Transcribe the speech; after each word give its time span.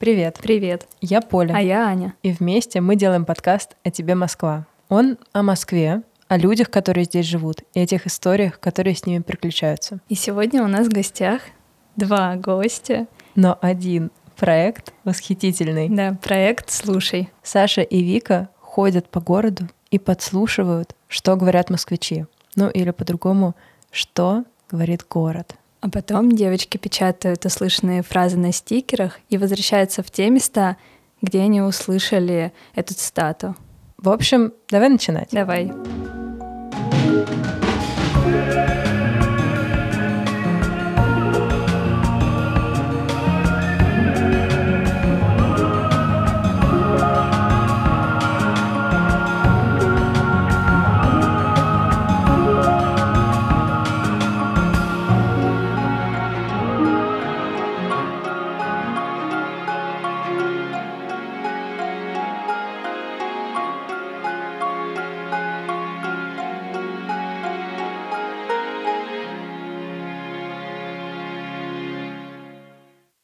Привет. 0.00 0.38
Привет. 0.42 0.88
Я 1.02 1.20
Поля. 1.20 1.52
А 1.54 1.60
я 1.60 1.86
Аня. 1.86 2.14
И 2.22 2.32
вместе 2.32 2.80
мы 2.80 2.96
делаем 2.96 3.26
подкаст 3.26 3.76
«О 3.84 3.90
тебе, 3.90 4.14
Москва». 4.14 4.66
Он 4.88 5.18
о 5.34 5.42
Москве, 5.42 6.00
о 6.26 6.38
людях, 6.38 6.70
которые 6.70 7.04
здесь 7.04 7.26
живут, 7.26 7.58
и 7.74 7.80
о 7.80 7.86
тех 7.86 8.06
историях, 8.06 8.58
которые 8.60 8.96
с 8.96 9.04
ними 9.04 9.20
приключаются. 9.20 10.00
И 10.08 10.14
сегодня 10.14 10.64
у 10.64 10.68
нас 10.68 10.86
в 10.86 10.90
гостях 10.90 11.42
два 11.96 12.34
гостя. 12.36 13.08
Но 13.34 13.58
один 13.60 14.10
проект 14.36 14.94
восхитительный. 15.04 15.90
Да, 15.90 16.16
проект 16.22 16.70
«Слушай». 16.70 17.28
Саша 17.42 17.82
и 17.82 18.02
Вика 18.02 18.48
ходят 18.58 19.06
по 19.10 19.20
городу 19.20 19.68
и 19.90 19.98
подслушивают, 19.98 20.96
что 21.08 21.36
говорят 21.36 21.68
москвичи. 21.68 22.24
Ну 22.56 22.70
или 22.70 22.90
по-другому, 22.90 23.54
что 23.90 24.44
говорит 24.70 25.04
город. 25.06 25.56
А 25.80 25.88
потом 25.88 26.32
девочки 26.32 26.76
печатают 26.76 27.46
услышанные 27.46 28.02
фразы 28.02 28.36
на 28.36 28.52
стикерах 28.52 29.18
и 29.30 29.38
возвращаются 29.38 30.02
в 30.02 30.10
те 30.10 30.28
места, 30.28 30.76
где 31.22 31.40
они 31.40 31.62
услышали 31.62 32.52
эту 32.74 32.94
цитату. 32.94 33.56
В 33.96 34.08
общем, 34.08 34.52
давай 34.68 34.88
начинать. 34.90 35.28
Давай. 35.32 35.72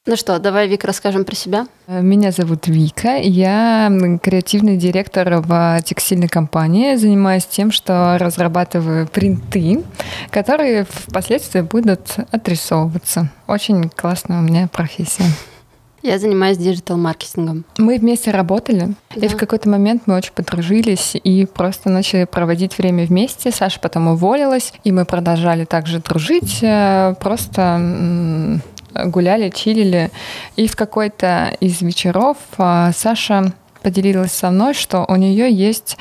Ну 0.09 0.15
что, 0.15 0.39
давай, 0.39 0.69
Вика, 0.69 0.87
расскажем 0.87 1.25
про 1.25 1.35
себя. 1.35 1.67
Меня 1.89 2.31
зовут 2.31 2.69
Вика, 2.69 3.17
я 3.17 3.91
креативный 4.23 4.77
директор 4.77 5.41
в 5.41 5.81
текстильной 5.85 6.29
компании, 6.29 6.95
занимаюсь 6.95 7.45
тем, 7.45 7.73
что 7.73 8.17
разрабатываю 8.21 9.09
принты, 9.09 9.83
которые 10.31 10.85
впоследствии 10.89 11.61
будут 11.63 12.19
отрисовываться. 12.31 13.31
Очень 13.49 13.89
классная 13.91 14.39
у 14.39 14.43
меня 14.43 14.69
профессия. 14.69 15.25
Я 16.03 16.21
занимаюсь 16.21 16.59
диджитал-маркетингом. 16.59 17.65
Мы 17.79 17.99
вместе 17.99 18.31
работали, 18.31 18.95
Да. 19.17 19.27
и 19.27 19.29
в 19.29 19.37
какой-то 19.37 19.69
момент 19.69 20.03
мы 20.07 20.15
очень 20.15 20.33
подружились 20.33 21.17
и 21.17 21.47
просто 21.47 21.91
начали 21.91 22.25
проводить 22.27 22.79
время 22.79 23.07
вместе. 23.07 23.51
Саша 23.51 23.81
потом 23.81 24.07
уволилась, 24.07 24.73
и 24.85 24.93
мы 24.93 25.05
продолжали 25.05 25.65
также 25.65 25.99
дружить, 25.99 26.59
э, 26.63 27.15
просто 27.19 28.61
гуляли, 29.05 29.51
чилили. 29.51 30.11
И 30.57 30.69
в 30.69 30.77
какой-то 30.77 31.57
из 31.61 31.83
вечеров 31.83 32.37
а, 32.59 32.93
Саша 32.93 33.53
поделилась 33.83 34.33
со 34.33 34.51
мной, 34.51 34.75
что 34.75 35.05
у 35.09 35.17
нее 35.17 35.51
есть 35.53 35.97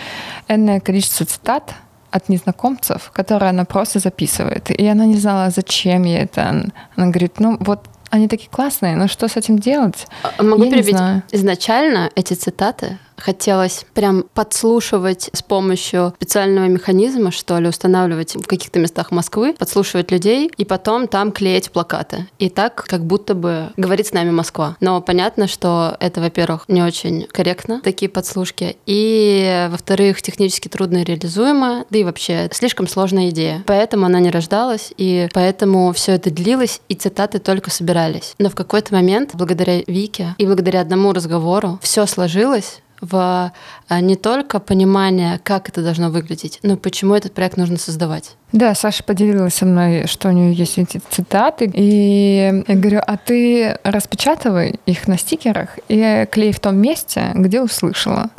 энное 0.47 0.79
количество 0.79 1.25
цитат 1.25 1.73
от 2.11 2.29
незнакомцев, 2.29 3.11
которые 3.13 3.49
она 3.49 3.65
просто 3.65 3.99
записывает. 3.99 4.71
И 4.71 4.87
она 4.87 5.05
не 5.05 5.17
знала, 5.17 5.49
зачем 5.49 6.03
ей 6.03 6.19
это. 6.19 6.71
Она 6.95 7.07
говорит, 7.07 7.39
ну 7.39 7.57
вот 7.59 7.87
они 8.09 8.27
такие 8.27 8.49
классные, 8.49 8.95
но 8.95 9.07
что 9.07 9.27
с 9.27 9.35
этим 9.35 9.59
делать? 9.59 10.07
А, 10.23 10.41
Могу 10.41 10.63
Я 10.63 10.71
перебить. 10.71 10.95
Изначально 11.31 12.09
эти 12.15 12.33
цитаты 12.33 12.97
хотелось 13.25 13.85
прям 13.95 14.25
подслушивать 14.35 15.31
с 15.33 15.41
помощью 15.41 16.13
специального 16.17 16.65
механизма, 16.65 17.31
что 17.31 17.57
ли, 17.57 17.67
устанавливать 17.67 18.35
в 18.35 18.45
каких-то 18.45 18.79
местах 18.79 19.09
Москвы, 19.09 19.55
подслушивать 19.57 20.11
людей 20.11 20.51
и 20.57 20.63
потом 20.63 21.07
там 21.07 21.31
клеить 21.31 21.71
плакаты. 21.71 22.27
И 22.37 22.49
так 22.49 22.85
как 22.87 23.03
будто 23.03 23.33
бы 23.33 23.71
говорит 23.77 24.05
с 24.05 24.13
нами 24.13 24.29
Москва. 24.29 24.77
Но 24.79 25.01
понятно, 25.01 25.47
что 25.47 25.97
это, 25.99 26.21
во-первых, 26.21 26.65
не 26.67 26.83
очень 26.83 27.23
корректно, 27.31 27.81
такие 27.81 28.09
подслушки, 28.09 28.77
и, 28.85 29.67
во-вторых, 29.71 30.21
технически 30.21 30.67
трудно 30.67 31.03
реализуемо, 31.03 31.85
да 31.89 31.97
и 31.97 32.03
вообще 32.03 32.47
слишком 32.51 32.87
сложная 32.87 33.29
идея. 33.29 33.63
Поэтому 33.65 34.05
она 34.05 34.19
не 34.19 34.29
рождалась, 34.29 34.93
и 34.97 35.29
поэтому 35.33 35.91
все 35.93 36.11
это 36.11 36.29
длилось, 36.29 36.79
и 36.89 36.93
цитаты 36.93 37.39
только 37.39 37.71
собирались. 37.71 38.35
Но 38.37 38.49
в 38.49 38.55
какой-то 38.55 38.93
момент, 38.93 39.31
благодаря 39.33 39.81
Вике 39.87 40.35
и 40.37 40.45
благодаря 40.45 40.81
одному 40.81 41.11
разговору, 41.11 41.79
все 41.81 42.05
сложилось 42.05 42.81
в 43.09 43.51
а, 43.87 44.01
не 44.01 44.15
только 44.15 44.59
понимание, 44.59 45.39
как 45.43 45.69
это 45.69 45.81
должно 45.81 46.09
выглядеть, 46.09 46.59
но 46.63 46.77
почему 46.77 47.15
этот 47.15 47.33
проект 47.33 47.57
нужно 47.57 47.77
создавать. 47.77 48.35
Да, 48.51 48.73
Саша 48.73 49.03
поделилась 49.03 49.55
со 49.55 49.65
мной, 49.65 50.07
что 50.07 50.29
у 50.29 50.31
нее 50.31 50.53
есть 50.53 50.77
эти 50.77 51.01
цитаты. 51.09 51.69
И 51.73 52.63
я 52.67 52.75
говорю, 52.75 53.01
а 53.05 53.17
ты 53.17 53.77
распечатывай 53.83 54.79
их 54.85 55.07
на 55.07 55.17
стикерах 55.17 55.77
и 55.89 56.25
клей 56.31 56.53
в 56.53 56.59
том 56.59 56.77
месте, 56.77 57.31
где 57.33 57.61
услышала. 57.61 58.29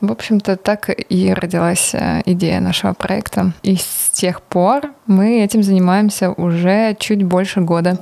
В 0.00 0.12
общем-то, 0.12 0.56
так 0.56 0.90
и 1.08 1.32
родилась 1.32 1.94
э, 1.94 2.22
идея 2.26 2.60
нашего 2.60 2.92
проекта. 2.92 3.52
И 3.62 3.76
с 3.76 4.10
тех 4.12 4.42
пор 4.42 4.90
мы 5.06 5.42
этим 5.42 5.62
занимаемся 5.62 6.32
уже 6.32 6.96
чуть 6.98 7.22
больше 7.22 7.60
года. 7.60 7.98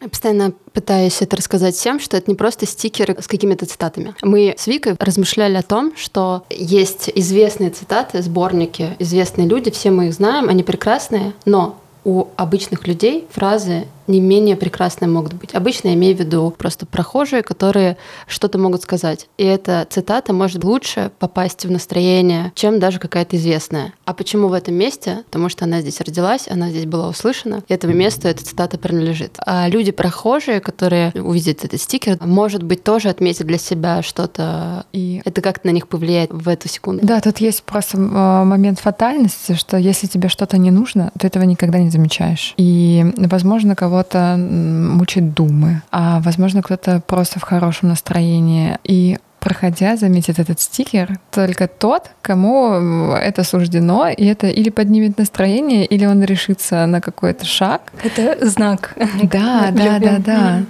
Я 0.00 0.08
постоянно 0.08 0.52
пытаюсь 0.72 1.20
это 1.20 1.36
рассказать 1.36 1.74
всем, 1.74 2.00
что 2.00 2.16
это 2.16 2.30
не 2.30 2.34
просто 2.34 2.64
стикеры 2.64 3.16
с 3.20 3.26
какими-то 3.26 3.66
цитатами. 3.66 4.14
Мы 4.22 4.54
с 4.56 4.66
Викой 4.66 4.96
размышляли 4.98 5.56
о 5.56 5.62
том, 5.62 5.92
что 5.96 6.44
есть 6.48 7.10
известные 7.14 7.70
цитаты, 7.70 8.22
сборники, 8.22 8.96
известные 8.98 9.46
люди, 9.46 9.70
все 9.70 9.90
мы 9.90 10.08
их 10.08 10.14
знаем, 10.14 10.48
они 10.48 10.62
прекрасные, 10.62 11.34
но 11.44 11.78
у 12.04 12.28
обычных 12.36 12.86
людей 12.86 13.26
фразы 13.30 13.86
не 14.10 14.20
менее 14.20 14.56
прекрасные 14.56 15.08
могут 15.08 15.34
быть. 15.34 15.54
Обычно 15.54 15.88
я 15.88 15.94
имею 15.94 16.16
в 16.16 16.20
виду 16.20 16.54
просто 16.56 16.86
прохожие, 16.86 17.42
которые 17.42 17.96
что-то 18.26 18.58
могут 18.58 18.82
сказать. 18.82 19.28
И 19.38 19.44
эта 19.44 19.86
цитата 19.88 20.32
может 20.32 20.64
лучше 20.64 21.10
попасть 21.18 21.64
в 21.64 21.70
настроение, 21.70 22.52
чем 22.54 22.78
даже 22.78 22.98
какая-то 22.98 23.36
известная. 23.36 23.92
А 24.04 24.14
почему 24.14 24.48
в 24.48 24.52
этом 24.52 24.74
месте? 24.74 25.22
Потому 25.26 25.48
что 25.48 25.64
она 25.64 25.80
здесь 25.80 26.00
родилась, 26.00 26.48
она 26.48 26.70
здесь 26.70 26.86
была 26.86 27.08
услышана, 27.08 27.62
и 27.68 27.72
этому 27.72 27.94
месту 27.94 28.28
эта 28.28 28.44
цитата 28.44 28.78
принадлежит. 28.78 29.36
А 29.46 29.68
люди 29.68 29.92
прохожие, 29.92 30.60
которые 30.60 31.12
увидят 31.14 31.64
этот 31.64 31.80
стикер, 31.80 32.18
может 32.20 32.62
быть, 32.62 32.82
тоже 32.82 33.08
отметят 33.08 33.46
для 33.46 33.58
себя 33.58 34.02
что-то, 34.02 34.84
И 34.92 35.22
это 35.24 35.40
как-то 35.40 35.68
на 35.68 35.72
них 35.72 35.88
повлияет 35.88 36.30
в 36.32 36.48
эту 36.48 36.68
секунду. 36.68 37.06
да, 37.06 37.20
тут 37.20 37.38
есть 37.38 37.62
просто 37.62 37.96
э, 37.96 38.00
момент 38.00 38.80
фатальности, 38.80 39.54
что 39.54 39.76
если 39.76 40.06
тебе 40.06 40.28
что-то 40.28 40.58
не 40.58 40.70
нужно, 40.70 41.12
ты 41.18 41.26
этого 41.26 41.44
никогда 41.44 41.78
не 41.78 41.90
замечаешь. 41.90 42.54
И, 42.56 43.04
возможно, 43.16 43.76
кого-то 44.00 44.36
мучают 44.36 45.34
думы, 45.34 45.82
а 45.90 46.20
возможно, 46.20 46.62
кто-то 46.62 47.02
просто 47.06 47.38
в 47.38 47.42
хорошем 47.42 47.88
настроении. 47.88 48.78
И 48.84 49.18
проходя, 49.40 49.96
заметит 49.96 50.38
этот 50.38 50.60
стикер, 50.60 51.18
только 51.30 51.66
тот, 51.68 52.10
кому 52.22 53.12
это 53.12 53.42
суждено, 53.44 54.08
и 54.08 54.24
это 54.26 54.48
или 54.48 54.70
поднимет 54.70 55.18
настроение, 55.18 55.86
или 55.86 56.06
он 56.06 56.22
решится 56.22 56.86
на 56.86 57.00
какой-то 57.00 57.44
шаг. 57.44 57.92
Это 58.02 58.46
знак. 58.46 58.94
Да, 59.22 59.70
да, 59.72 59.98
да, 59.98 60.18
да. 60.18 60.62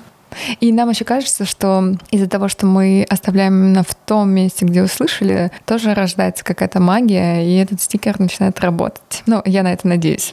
И 0.61 0.73
нам 0.73 0.91
еще 0.91 1.05
кажется, 1.05 1.45
что 1.45 1.97
из-за 2.12 2.29
того, 2.29 2.49
что 2.49 2.65
мы 2.67 3.05
оставляем 3.09 3.55
именно 3.55 3.83
в 3.83 3.95
том 3.95 4.31
месте, 4.31 4.65
где 4.65 4.83
услышали, 4.83 5.51
тоже 5.67 5.95
рождается 5.95 6.45
какая-то 6.45 6.81
магия, 6.81 7.45
и 7.45 7.57
этот 7.57 7.81
стикер 7.81 8.21
начинает 8.21 8.61
работать. 8.61 9.23
Ну, 9.27 9.43
я 9.45 9.65
на 9.65 9.73
это 9.73 9.89
надеюсь. 9.89 10.33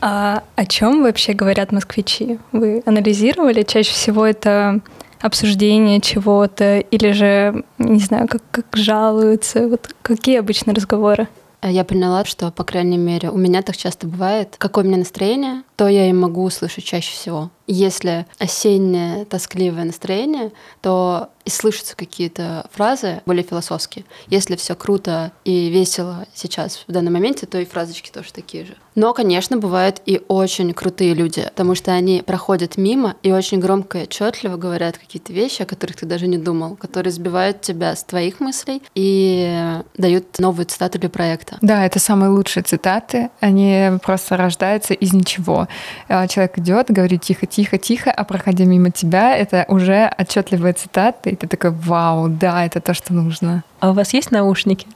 А 0.00 0.44
о 0.56 0.66
чем 0.66 1.02
вообще 1.02 1.32
говорят 1.32 1.72
москвичи? 1.72 2.38
Вы 2.52 2.82
анализировали? 2.86 3.62
Чаще 3.62 3.92
всего 3.92 4.24
это 4.26 4.80
обсуждение 5.20 6.00
чего-то 6.00 6.78
или 6.78 7.10
же, 7.12 7.64
не 7.78 7.98
знаю, 7.98 8.28
как, 8.28 8.42
как 8.50 8.66
жалуются? 8.74 9.66
Вот 9.68 9.88
какие 10.02 10.38
обычно 10.38 10.74
разговоры? 10.74 11.28
А 11.60 11.70
Я 11.70 11.84
поняла, 11.84 12.24
что, 12.24 12.52
по 12.52 12.62
крайней 12.62 12.98
мере, 12.98 13.30
у 13.30 13.36
меня 13.36 13.62
так 13.62 13.76
часто 13.76 14.06
бывает, 14.06 14.54
какое 14.58 14.84
у 14.84 14.86
меня 14.86 14.98
настроение, 14.98 15.62
то 15.78 15.86
я 15.86 16.10
и 16.10 16.12
могу 16.12 16.42
услышать 16.42 16.82
чаще 16.82 17.12
всего. 17.12 17.50
Если 17.68 18.26
осеннее 18.38 19.24
тоскливое 19.26 19.84
настроение, 19.84 20.50
то 20.80 21.28
и 21.44 21.50
слышатся 21.50 21.96
какие-то 21.96 22.66
фразы 22.72 23.22
более 23.24 23.44
философские. 23.44 24.04
Если 24.26 24.56
все 24.56 24.74
круто 24.74 25.32
и 25.44 25.68
весело 25.68 26.26
сейчас 26.34 26.84
в 26.86 26.92
данном 26.92 27.12
моменте, 27.12 27.46
то 27.46 27.58
и 27.58 27.64
фразочки 27.64 28.10
тоже 28.10 28.32
такие 28.32 28.64
же. 28.64 28.74
Но, 28.94 29.14
конечно, 29.14 29.56
бывают 29.56 30.02
и 30.06 30.20
очень 30.28 30.74
крутые 30.74 31.14
люди, 31.14 31.42
потому 31.44 31.74
что 31.74 31.92
они 31.92 32.22
проходят 32.26 32.76
мимо 32.76 33.14
и 33.22 33.30
очень 33.32 33.60
громко 33.60 33.98
и 33.98 34.02
отчетливо 34.02 34.56
говорят 34.56 34.98
какие-то 34.98 35.32
вещи, 35.32 35.62
о 35.62 35.66
которых 35.66 35.96
ты 35.96 36.06
даже 36.06 36.26
не 36.26 36.36
думал, 36.36 36.74
которые 36.76 37.12
сбивают 37.12 37.60
тебя 37.60 37.94
с 37.94 38.02
твоих 38.02 38.40
мыслей 38.40 38.82
и 38.94 39.80
дают 39.96 40.38
новую 40.38 40.66
цитату 40.66 40.98
для 40.98 41.08
проекта. 41.08 41.58
Да, 41.60 41.86
это 41.86 41.98
самые 42.00 42.30
лучшие 42.30 42.64
цитаты. 42.64 43.30
Они 43.40 43.90
просто 44.02 44.36
рождаются 44.36 44.94
из 44.94 45.12
ничего. 45.12 45.67
Что 46.06 46.14
э, 46.24 46.28
человек 46.28 46.58
идет, 46.58 46.90
говорит 46.90 47.22
тихо, 47.22 47.46
тихо, 47.46 47.78
тихо, 47.78 48.10
а 48.10 48.24
проходя 48.24 48.64
мимо 48.64 48.90
тебя, 48.90 49.36
это 49.36 49.64
уже 49.68 50.10
отчетливая 50.18 50.72
цитата, 50.72 51.30
и 51.30 51.36
ты 51.36 51.46
такой, 51.46 51.70
вау, 51.70 52.28
да, 52.28 52.64
это 52.64 52.80
то, 52.80 52.94
что 52.94 53.12
нужно. 53.12 53.64
А 53.80 53.90
у 53.90 53.92
вас 53.92 54.12
есть 54.14 54.30
наушники? 54.30 54.86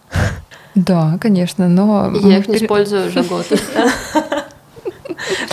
Да, 0.75 1.19
конечно, 1.21 1.69
но... 1.69 2.11
Я 2.23 2.39
их 2.39 2.49
не 2.49 2.57
использую 2.57 3.09
уже 3.09 3.23
год. 3.23 3.47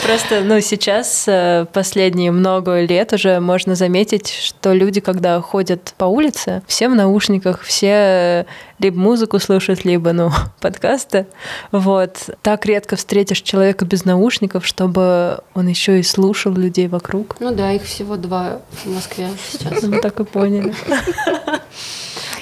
Просто, 0.03 0.41
ну, 0.41 0.59
сейчас, 0.61 1.25
э, 1.27 1.65
последние 1.71 2.31
много 2.31 2.81
лет 2.81 3.13
уже 3.13 3.39
можно 3.39 3.75
заметить, 3.75 4.29
что 4.29 4.73
люди, 4.73 4.99
когда 5.01 5.39
ходят 5.41 5.93
по 5.97 6.05
улице, 6.05 6.61
все 6.67 6.89
в 6.89 6.95
наушниках, 6.95 7.61
все 7.61 8.45
либо 8.79 8.97
музыку 8.97 9.39
слушают, 9.39 9.85
либо, 9.85 10.13
ну, 10.13 10.31
подкасты. 10.61 11.27
Вот. 11.71 12.29
Так 12.41 12.65
редко 12.65 12.95
встретишь 12.95 13.41
человека 13.41 13.85
без 13.85 14.05
наушников, 14.05 14.65
чтобы 14.65 15.39
он 15.53 15.67
еще 15.67 15.99
и 15.99 16.03
слушал 16.03 16.53
людей 16.53 16.87
вокруг. 16.87 17.35
Ну 17.39 17.53
да, 17.53 17.71
их 17.71 17.83
всего 17.83 18.15
два 18.15 18.61
в 18.83 18.93
Москве 18.93 19.29
сейчас. 19.51 19.83
Мы 19.83 19.99
так 19.99 20.19
и 20.19 20.23
поняли. 20.23 20.73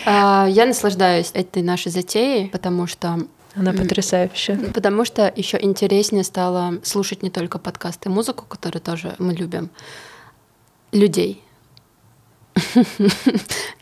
А, 0.09 0.47
Я 0.50 0.65
наслаждаюсь 0.65 1.31
этой 1.33 1.62
нашей 1.62 1.91
затеей, 1.91 2.47
потому 2.47 2.88
что 2.88 3.19
Она 3.57 3.74
потрясающая. 3.74 4.57
Потому 4.74 5.06
что 5.06 5.31
еще 5.36 5.57
интереснее 5.62 6.24
стало 6.24 6.75
слушать 6.83 7.24
не 7.24 7.30
только 7.30 7.57
подкасты, 7.59 8.09
музыку, 8.09 8.45
которую 8.48 8.81
тоже 8.81 9.15
мы 9.19 9.33
любим, 9.33 9.69
людей. 10.92 11.44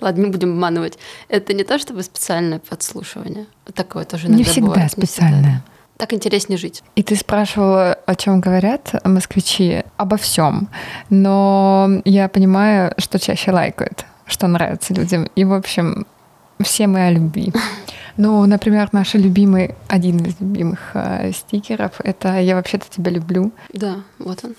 Ладно, 0.01 0.23
не 0.25 0.31
будем 0.31 0.51
обманывать. 0.51 0.97
Это 1.29 1.53
не 1.53 1.63
то 1.63 1.79
чтобы 1.79 2.03
специальное 2.03 2.59
подслушивание. 2.59 3.45
Такое 3.73 4.05
тоже 4.05 4.27
Не 4.29 4.43
всегда 4.43 4.67
бывает, 4.67 4.97
не 4.97 5.05
всегда. 5.05 5.07
специальное. 5.07 5.63
Так 5.97 6.11
интереснее 6.13 6.57
жить. 6.57 6.83
И 6.95 7.03
ты 7.03 7.15
спрашивала, 7.15 7.93
о 8.05 8.15
чем 8.15 8.41
говорят 8.41 8.93
москвичи, 9.05 9.83
обо 9.95 10.17
всем. 10.17 10.67
Но 11.09 12.01
я 12.03 12.27
понимаю, 12.27 12.93
что 12.97 13.17
чаще 13.17 13.51
лайкают, 13.51 14.05
что 14.25 14.47
нравится 14.47 14.93
людям. 14.93 15.29
И, 15.35 15.45
в 15.45 15.53
общем, 15.53 16.05
все 16.59 16.87
мы 16.87 17.07
о 17.07 17.11
любви. 17.11 17.53
Ну, 18.17 18.45
например, 18.45 18.89
наш 18.93 19.13
любимый, 19.13 19.75
один 19.89 20.17
из 20.19 20.39
любимых 20.39 20.91
э, 20.93 21.31
стикеров— 21.33 21.93
это 22.03 22.39
«Я 22.39 22.55
вообще-то 22.55 22.85
тебя 22.89 23.11
люблю». 23.11 23.51
Да, 23.73 23.97
вот 24.19 24.39
он. 24.45 24.55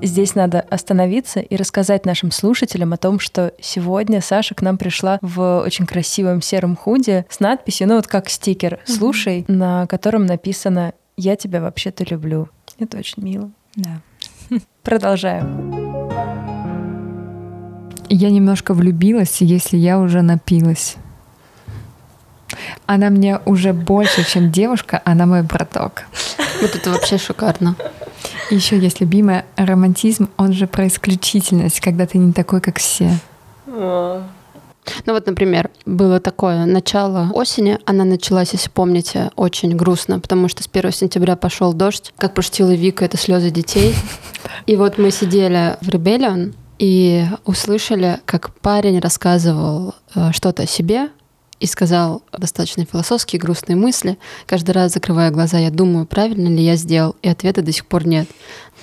Здесь 0.00 0.34
надо 0.34 0.60
остановиться 0.60 1.40
и 1.40 1.56
рассказать 1.56 2.04
нашим 2.04 2.30
слушателям 2.30 2.92
о 2.92 2.96
том, 2.96 3.18
что 3.20 3.52
сегодня 3.60 4.20
Саша 4.20 4.54
к 4.54 4.62
нам 4.62 4.76
пришла 4.78 5.18
в 5.22 5.62
очень 5.64 5.86
красивом 5.86 6.42
сером 6.42 6.76
худе 6.76 7.26
с 7.28 7.40
надписью, 7.40 7.88
ну 7.88 7.96
вот 7.96 8.06
как 8.06 8.28
стикер 8.28 8.80
«Слушай», 8.84 9.44
на 9.48 9.86
котором 9.86 10.26
написано 10.26 10.94
«Я 11.16 11.36
тебя 11.36 11.60
вообще-то 11.60 12.04
люблю». 12.04 12.48
Это 12.78 12.98
очень 12.98 13.22
мило. 13.22 13.50
Да. 13.76 14.00
Продолжаем. 14.82 15.83
Я 18.08 18.30
немножко 18.30 18.74
влюбилась, 18.74 19.40
если 19.40 19.76
я 19.76 19.98
уже 19.98 20.22
напилась. 20.22 20.96
Она 22.86 23.10
мне 23.10 23.40
уже 23.46 23.72
больше, 23.72 24.24
чем 24.24 24.52
девушка, 24.52 25.00
она 25.04 25.26
мой 25.26 25.42
браток. 25.42 26.04
Вот 26.60 26.74
это 26.74 26.90
вообще 26.90 27.18
шикарно. 27.18 27.76
Еще 28.50 28.78
есть 28.78 29.00
любимая 29.00 29.44
романтизм, 29.56 30.28
он 30.36 30.52
же 30.52 30.66
про 30.66 30.86
исключительность, 30.86 31.80
когда 31.80 32.06
ты 32.06 32.18
не 32.18 32.32
такой, 32.32 32.60
как 32.60 32.78
все. 32.78 33.10
Ну 35.06 35.14
вот, 35.14 35.26
например, 35.26 35.70
было 35.86 36.20
такое 36.20 36.66
начало 36.66 37.30
осени, 37.32 37.78
она 37.86 38.04
началась, 38.04 38.52
если 38.52 38.68
помните, 38.68 39.30
очень 39.34 39.74
грустно, 39.74 40.20
потому 40.20 40.48
что 40.48 40.62
с 40.62 40.68
1 40.70 40.92
сентября 40.92 41.36
пошел 41.36 41.72
дождь, 41.72 42.12
как 42.18 42.34
пошутила 42.34 42.74
Вика, 42.74 43.04
это 43.04 43.16
слезы 43.16 43.50
детей. 43.50 43.94
И 44.66 44.76
вот 44.76 44.98
мы 44.98 45.10
сидели 45.10 45.78
в 45.80 45.88
Rebellion 45.88 46.54
и 46.78 47.24
услышали, 47.44 48.20
как 48.24 48.54
парень 48.54 48.98
рассказывал 48.98 49.94
э, 50.14 50.32
что-то 50.32 50.64
о 50.64 50.66
себе 50.66 51.10
и 51.60 51.66
сказал 51.66 52.22
достаточно 52.36 52.84
философские, 52.84 53.40
грустные 53.40 53.76
мысли. 53.76 54.18
Каждый 54.46 54.72
раз, 54.72 54.92
закрывая 54.92 55.30
глаза, 55.30 55.58
я 55.58 55.70
думаю, 55.70 56.04
правильно 56.04 56.48
ли 56.48 56.62
я 56.62 56.76
сделал, 56.76 57.16
и 57.22 57.28
ответа 57.28 57.62
до 57.62 57.72
сих 57.72 57.86
пор 57.86 58.06
нет. 58.06 58.28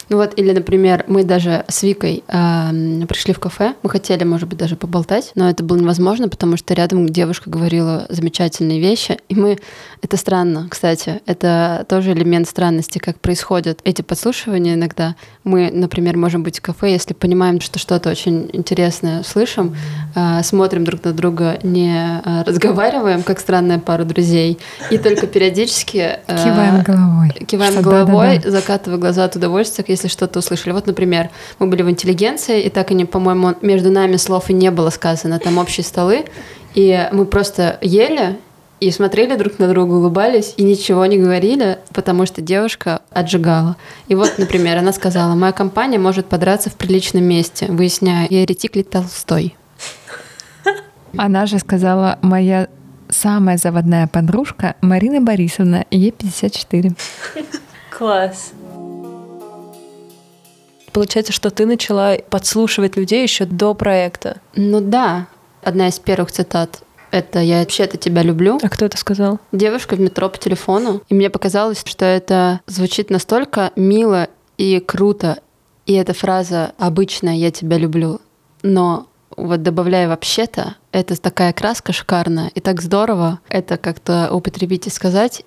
Ну 0.10 0.18
вот, 0.18 0.34
или, 0.38 0.52
например, 0.52 1.06
мы 1.08 1.24
даже 1.24 1.66
с 1.68 1.84
Викой 1.84 2.24
эм, 2.28 3.08
пришли 3.08 3.34
в 3.34 3.40
кафе, 3.40 3.76
мы 3.84 3.90
хотели, 3.90 4.24
может 4.24 4.48
быть, 4.50 4.58
даже 4.60 4.76
поболтать, 4.76 5.32
но 5.36 5.50
это 5.50 5.64
было 5.64 5.78
невозможно, 5.78 6.30
потому 6.30 6.58
что 6.58 6.74
рядом 6.74 7.08
девушка 7.08 7.50
говорила 7.50 8.06
замечательные 8.10 8.80
вещи, 8.80 9.18
и 9.30 9.36
мы... 9.36 9.58
Это 10.02 10.18
странно, 10.18 10.68
кстати, 10.70 11.22
это 11.28 11.86
тоже 11.88 12.14
элемент 12.14 12.48
странности, 12.48 12.98
как 12.98 13.20
происходят 13.20 13.80
эти 13.84 14.02
подслушивания 14.02 14.74
иногда. 14.74 15.16
Мы, 15.44 15.70
например, 15.72 16.18
можем 16.18 16.42
быть 16.44 16.58
в 16.58 16.62
кафе, 16.62 16.92
если 16.92 17.14
понимаем, 17.14 17.62
что 17.62 17.78
что-то 17.78 18.10
очень 18.10 18.50
интересное 18.52 19.24
слышим, 19.24 19.76
э, 20.16 20.42
смотрим 20.44 20.84
друг 20.84 21.04
на 21.04 21.14
друга, 21.14 21.60
не 21.64 22.22
э, 22.24 22.44
разговариваем, 22.44 23.22
как 23.22 23.40
странная 23.40 23.80
пара 23.80 24.04
друзей, 24.04 24.58
и 24.90 24.98
только 24.98 25.28
периодически... 25.28 26.20
э, 26.28 26.44
Киваем 26.44 26.84
головой. 26.84 27.30
Киваем 27.46 27.74
Что 27.74 27.82
головой, 27.82 28.38
да-да-да. 28.38 28.52
закатывая 28.52 28.98
глаза 28.98 29.26
от 29.26 29.36
удовольствия, 29.36 29.84
если 29.92 30.08
что-то 30.08 30.40
услышали. 30.40 30.74
Вот, 30.74 30.88
например, 30.88 31.30
мы 31.60 31.68
были 31.68 31.84
в 31.84 31.90
интеллигенции, 31.90 32.62
и 32.62 32.70
так 32.70 32.92
и 32.92 32.96
не, 32.96 33.06
по-моему, 33.06 33.56
между 33.62 33.92
нами 33.92 34.16
слов 34.18 34.50
и 34.50 34.54
не 34.54 34.72
было 34.72 34.90
сказано. 34.90 35.40
Там 35.40 35.58
общие 35.58 35.84
столы, 35.84 36.26
и 36.74 37.08
мы 37.12 37.26
просто 37.26 37.78
ели 37.82 38.38
и 38.80 38.90
смотрели 38.90 39.36
друг 39.36 39.60
на 39.60 39.68
друга, 39.68 39.94
улыбались 39.94 40.56
и 40.58 40.64
ничего 40.64 41.06
не 41.06 41.20
говорили, 41.20 41.78
потому 41.94 42.26
что 42.26 42.42
девушка 42.42 43.02
отжигала. 43.12 43.78
И 44.08 44.16
вот, 44.16 44.34
например, 44.40 44.78
она 44.78 44.92
сказала, 44.92 45.36
моя 45.36 45.54
компания 45.54 46.00
может 46.00 46.26
подраться 46.26 46.72
в 46.72 46.76
приличном 46.76 47.24
месте, 47.24 47.68
выясняя, 47.68 48.28
я 48.30 48.42
еретик 48.42 48.76
ли 48.76 48.84
Толстой. 48.84 49.56
Она 51.16 51.46
же 51.46 51.60
сказала, 51.60 52.18
моя 52.22 52.70
самая 53.10 53.58
заводная 53.58 54.08
подружка 54.08 54.76
Марина 54.82 55.22
Борисовна, 55.22 55.86
ей 55.92 56.12
54. 56.12 56.92
Класс. 57.90 58.54
Получается, 60.94 61.34
что 61.34 61.50
ты 61.50 61.66
начала 61.66 62.18
подслушивать 62.30 62.98
людей 62.98 63.24
еще 63.24 63.46
до 63.46 63.74
проекта. 63.74 64.42
Ну 64.56 64.82
да, 64.82 65.28
одна 65.64 65.88
из 65.88 66.00
первых 66.00 66.32
цитат 66.32 66.84
это 67.12 67.40
«Я 67.40 67.60
вообще-то 67.60 67.98
тебя 67.98 68.24
люблю». 68.24 68.58
А 68.62 68.70
кто 68.70 68.86
это 68.86 68.98
сказал? 68.98 69.40
девушка 69.52 69.96
в 69.96 70.00
метро 70.00 70.30
по 70.30 70.38
телефону, 70.38 71.02
и 71.10 71.14
мне 71.14 71.30
показалось, 71.30 71.84
что 71.86 72.06
это 72.06 72.62
звучит 72.68 73.10
настолько 73.10 73.72
мило 73.76 74.30
и 74.58 74.80
круто, 74.80 75.40
и 75.86 75.94
эта 75.94 76.14
фраза 76.14 76.74
обычная 76.78 77.36
«я 77.36 77.52
тебя 77.52 77.78
люблю», 77.78 78.22
но 78.64 79.08
вот 79.36 79.62
добавляя 79.64 80.08
вообще-то, 80.08 80.76
это 80.92 81.20
такая 81.20 81.54
краска 81.54 81.94
шикарная, 81.94 82.52
и 82.54 82.60
так 82.60 82.82
здорово 82.82 83.40
это 83.50 83.78
как-то 83.78 84.30
употребить 84.32 84.88
и 84.88 84.90
сказать. 84.90 85.44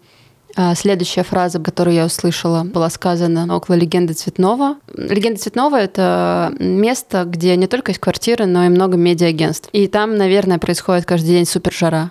А 0.56 0.74
следующая 0.74 1.24
фраза, 1.24 1.58
которую 1.58 1.94
я 1.96 2.06
услышала, 2.06 2.64
была 2.64 2.88
сказана 2.90 3.54
около 3.56 3.74
легенды 3.74 4.14
Цветного. 4.14 4.76
Легенда 4.96 5.40
Цветного— 5.40 5.76
это 5.80 6.52
место, 6.60 7.24
где 7.24 7.56
не 7.56 7.66
только 7.66 7.90
есть 7.90 8.00
квартиры, 8.00 8.46
но 8.46 8.64
и 8.64 8.68
много 8.68 8.96
медиа-агентств. 8.96 9.68
И 9.72 9.88
там, 9.88 10.16
наверное, 10.16 10.58
происходит 10.58 11.06
каждый 11.06 11.28
день 11.28 11.46
супер 11.46 11.72
жара. 11.72 12.10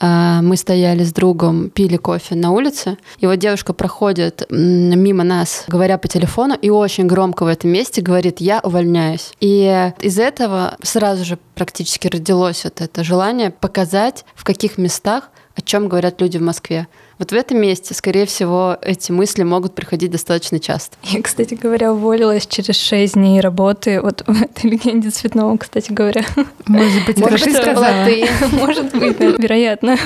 А, 0.00 0.42
Мы 0.42 0.56
стояли 0.56 1.04
с 1.04 1.12
другом, 1.12 1.70
пили 1.70 1.96
кофе 1.96 2.34
на 2.34 2.50
улице, 2.50 2.96
и 3.18 3.26
вот 3.26 3.36
девушка 3.36 3.72
проходит 3.72 4.44
мимо 4.50 5.22
нас, 5.22 5.64
говоря 5.68 5.98
по 5.98 6.08
телефону, 6.08 6.56
и 6.60 6.70
очень 6.70 7.06
громко 7.06 7.44
в 7.44 7.48
этом 7.48 7.70
месте 7.70 8.00
говорит 8.00 8.40
«я 8.40 8.60
увольняюсь». 8.60 9.32
И 9.40 9.92
из 10.00 10.18
этого 10.18 10.76
сразу 10.82 11.24
же 11.24 11.38
практически 11.54 12.08
родилось 12.08 12.64
вот 12.64 12.80
это 12.80 13.04
желание 13.04 13.50
показать, 13.50 14.24
в 14.34 14.42
каких 14.42 14.78
местах 14.78 15.30
о 15.56 15.62
чем 15.62 15.88
говорят 15.88 16.20
люди 16.20 16.38
в 16.38 16.42
Москве. 16.42 16.88
Вот 17.18 17.30
в 17.30 17.34
этом 17.34 17.58
месте, 17.58 17.94
скорее 17.94 18.26
всего, 18.26 18.76
эти 18.82 19.12
мысли 19.12 19.42
могут 19.44 19.74
приходить 19.74 20.10
достаточно 20.10 20.58
часто. 20.58 20.96
Я, 21.04 21.22
кстати 21.22 21.54
говоря, 21.54 21.92
уволилась 21.92 22.46
через 22.46 22.76
6 22.76 23.14
дней 23.14 23.40
работы. 23.40 24.00
Вот 24.00 24.24
в 24.26 24.42
этой 24.42 24.70
легенде 24.70 25.10
цветного, 25.10 25.56
кстати 25.56 25.92
говоря. 25.92 26.24
Может 26.66 27.06
быть, 27.06 27.18
Может, 27.18 27.46
это 27.46 27.62
сказала? 27.62 28.04
ты. 28.04 28.28
Может 28.52 28.96
быть, 28.96 29.18
да, 29.18 29.26
вероятно. 29.38 29.96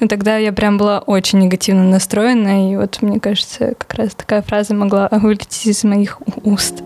Но 0.00 0.08
тогда 0.08 0.36
я 0.38 0.52
прям 0.52 0.76
была 0.78 0.98
очень 1.00 1.38
негативно 1.38 1.84
настроена, 1.84 2.72
и 2.72 2.76
вот 2.76 3.00
мне 3.02 3.20
кажется, 3.20 3.74
как 3.78 3.94
раз 3.94 4.14
такая 4.14 4.42
фраза 4.42 4.74
могла 4.74 5.08
вылететь 5.10 5.66
из 5.66 5.84
моих 5.84 6.20
уст. 6.42 6.82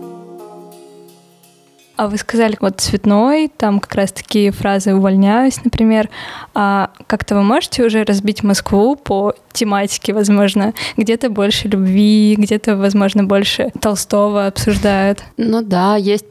А 1.99 2.07
вы 2.07 2.17
сказали, 2.17 2.55
вот 2.61 2.79
цветной, 2.79 3.51
там 3.57 3.81
как 3.81 3.93
раз 3.93 4.13
такие 4.13 4.51
фразы 4.51 4.95
«увольняюсь», 4.95 5.61
например. 5.65 6.09
А 6.53 6.91
как-то 7.07 7.35
вы 7.35 7.43
можете 7.43 7.83
уже 7.83 8.05
разбить 8.05 8.41
Москву 8.41 8.95
по 8.95 9.33
тематике, 9.51 10.13
возможно? 10.13 10.73
Где-то 10.95 11.29
больше 11.29 11.67
любви, 11.67 12.37
где-то, 12.37 12.77
возможно, 12.77 13.25
больше 13.25 13.73
Толстого 13.81 14.47
обсуждают. 14.47 15.25
Ну 15.35 15.61
да, 15.61 15.97
есть 15.97 16.27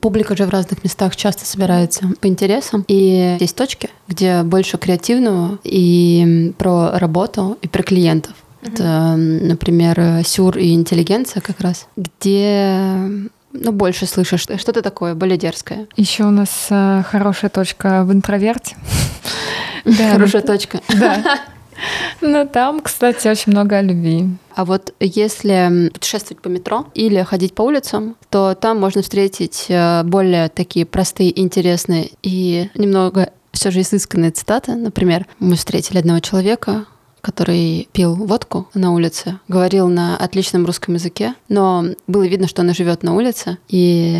публика 0.00 0.34
же 0.34 0.46
в 0.46 0.48
разных 0.48 0.82
местах 0.82 1.14
часто 1.14 1.44
собирается 1.44 2.08
по 2.18 2.26
интересам. 2.26 2.82
И 2.88 3.36
есть 3.38 3.54
точки, 3.54 3.90
где 4.08 4.42
больше 4.42 4.78
креативного 4.78 5.58
и 5.62 6.54
про 6.56 6.98
работу, 6.98 7.58
и 7.60 7.68
про 7.68 7.82
клиентов. 7.82 8.32
Это, 8.62 9.16
например, 9.16 10.24
Сюр 10.24 10.56
и 10.56 10.72
интеллигенция 10.72 11.42
как 11.42 11.60
раз, 11.60 11.86
где 11.96 13.28
ну, 13.52 13.72
больше 13.72 14.06
слышишь 14.06 14.42
что-то 14.42 14.82
такое, 14.82 15.14
более 15.14 15.36
дерзкое. 15.36 15.86
Еще 15.96 16.24
у 16.24 16.30
нас 16.30 16.68
э, 16.70 17.02
хорошая 17.08 17.50
точка 17.50 18.04
в 18.04 18.12
интроверте. 18.12 18.76
Хорошая 20.12 20.42
точка. 20.42 20.80
Да. 20.88 21.40
Ну, 22.20 22.46
там, 22.46 22.80
кстати, 22.80 23.26
очень 23.26 23.50
много 23.50 23.80
любви. 23.80 24.28
А 24.54 24.64
вот 24.64 24.94
если 25.00 25.90
путешествовать 25.92 26.40
по 26.40 26.48
метро 26.48 26.86
или 26.94 27.22
ходить 27.22 27.54
по 27.54 27.62
улицам, 27.62 28.14
то 28.30 28.54
там 28.54 28.78
можно 28.78 29.02
встретить 29.02 29.66
э, 29.68 30.02
более 30.04 30.48
такие 30.48 30.86
простые, 30.86 31.38
интересные 31.40 32.10
и 32.22 32.70
немного 32.74 33.30
все 33.52 33.70
же 33.70 33.80
изысканные 33.80 34.30
цитаты. 34.30 34.74
Например, 34.74 35.26
мы 35.38 35.56
встретили 35.56 35.98
одного 35.98 36.20
человека, 36.20 36.86
который 37.22 37.88
пил 37.92 38.14
водку 38.14 38.68
на 38.74 38.92
улице, 38.92 39.38
говорил 39.48 39.88
на 39.88 40.16
отличном 40.16 40.66
русском 40.66 40.94
языке, 40.94 41.34
но 41.48 41.86
было 42.06 42.26
видно, 42.26 42.48
что 42.48 42.60
он 42.62 42.74
живет 42.74 43.02
на 43.02 43.14
улице, 43.14 43.56
и 43.68 44.18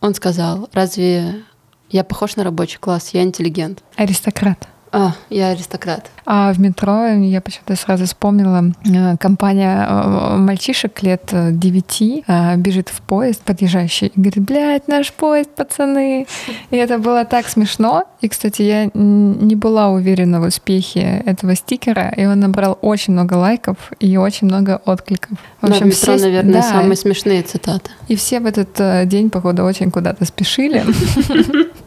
он 0.00 0.14
сказал, 0.14 0.70
разве 0.72 1.42
я 1.90 2.04
похож 2.04 2.36
на 2.36 2.44
рабочий 2.44 2.78
класс, 2.78 3.10
я 3.12 3.22
интеллигент. 3.22 3.82
Аристократ. 3.96 4.68
А, 4.96 5.12
я 5.28 5.48
аристократ. 5.48 6.08
А 6.24 6.52
в 6.52 6.60
метро 6.60 7.06
я 7.06 7.40
почему-то 7.40 7.74
сразу 7.74 8.04
вспомнила, 8.06 8.72
э, 8.84 9.16
компания 9.16 9.84
э, 9.88 10.36
мальчишек 10.36 11.02
лет 11.02 11.30
9 11.32 12.22
э, 12.24 12.56
бежит 12.56 12.90
в 12.90 13.00
поезд 13.00 13.42
подъезжающий 13.42 14.06
и 14.06 14.12
говорит, 14.14 14.44
блядь, 14.44 14.86
наш 14.86 15.12
поезд, 15.12 15.50
пацаны. 15.50 16.28
И 16.70 16.76
это 16.76 16.98
было 16.98 17.24
так 17.24 17.48
смешно. 17.48 18.04
И, 18.20 18.28
кстати, 18.28 18.62
я 18.62 18.88
не 18.94 19.56
была 19.56 19.88
уверена 19.88 20.40
в 20.40 20.44
успехе 20.44 21.24
этого 21.26 21.56
стикера, 21.56 22.14
и 22.16 22.24
он 22.26 22.38
набрал 22.38 22.78
очень 22.80 23.14
много 23.14 23.34
лайков 23.34 23.76
и 23.98 24.16
очень 24.16 24.46
много 24.46 24.80
откликов. 24.84 25.36
В 25.60 25.66
общем, 25.66 25.80
да, 25.80 25.84
в 25.86 25.88
метро, 25.88 26.16
все, 26.16 26.24
наверное, 26.24 26.52
да, 26.52 26.62
самые 26.62 26.96
смешные 26.96 27.42
цитаты. 27.42 27.90
И 28.06 28.14
все 28.14 28.38
в 28.38 28.46
этот 28.46 29.08
день, 29.08 29.28
походу, 29.28 29.64
очень 29.64 29.90
куда-то 29.90 30.24
спешили. 30.24 30.84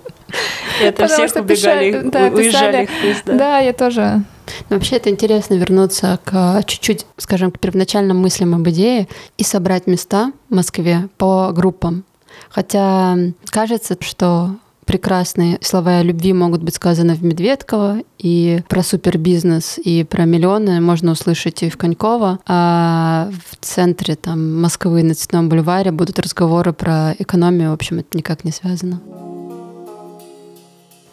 Это 0.81 1.07
всех 1.07 1.35
убегали, 1.35 2.01
да, 2.09 2.27
уезжали 2.27 2.87
Да, 3.25 3.59
я 3.59 3.73
тоже. 3.73 4.23
Но 4.69 4.77
вообще 4.77 4.95
это 4.95 5.09
интересно 5.09 5.55
вернуться 5.55 6.19
к 6.23 6.63
чуть-чуть, 6.65 7.05
скажем, 7.17 7.51
к 7.51 7.59
первоначальным 7.59 8.17
мыслям 8.17 8.55
об 8.55 8.67
идее 8.69 9.07
и 9.37 9.43
собрать 9.43 9.87
места 9.87 10.31
в 10.49 10.55
Москве 10.55 11.09
по 11.17 11.51
группам. 11.51 12.03
Хотя 12.49 13.17
кажется, 13.49 13.97
что 13.99 14.55
прекрасные 14.87 15.59
слова 15.61 15.97
о 15.97 16.03
любви 16.03 16.33
могут 16.33 16.63
быть 16.63 16.75
сказаны 16.75 17.13
в 17.13 17.23
Медведково, 17.23 17.97
и 18.17 18.61
про 18.69 18.81
супербизнес, 18.81 19.77
и 19.83 20.03
про 20.03 20.23
миллионы 20.23 20.79
можно 20.81 21.11
услышать 21.11 21.61
и 21.61 21.69
в 21.69 21.77
Коньково, 21.77 22.39
а 22.47 23.29
в 23.49 23.57
центре 23.63 24.15
там, 24.15 24.61
Москвы 24.61 25.03
на 25.03 25.13
Цветном 25.13 25.49
бульваре 25.49 25.91
будут 25.91 26.17
разговоры 26.19 26.73
про 26.73 27.13
экономию, 27.19 27.71
в 27.71 27.73
общем, 27.73 27.99
это 27.99 28.17
никак 28.17 28.45
не 28.45 28.51
связано. 28.51 29.01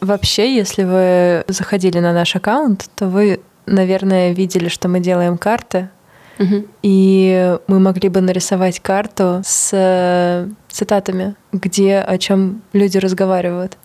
Вообще, 0.04 0.54
если 0.54 0.84
вы 0.84 1.44
заходили 1.48 1.98
на 1.98 2.12
наш 2.12 2.36
аккаунт, 2.36 2.90
то 2.94 3.08
вы, 3.08 3.40
наверное, 3.64 4.32
видели, 4.32 4.68
что 4.68 4.86
мы 4.88 5.00
делаем 5.00 5.38
карты. 5.38 5.88
Угу. 6.38 6.66
И 6.82 7.56
мы 7.68 7.80
могли 7.80 8.10
бы 8.10 8.20
нарисовать 8.20 8.80
карту 8.80 9.40
с 9.46 9.70
э, 9.72 10.48
цитатами, 10.68 11.36
где 11.52 12.00
о 12.00 12.18
чем 12.18 12.60
люди 12.74 12.98
разговаривают. 12.98 13.78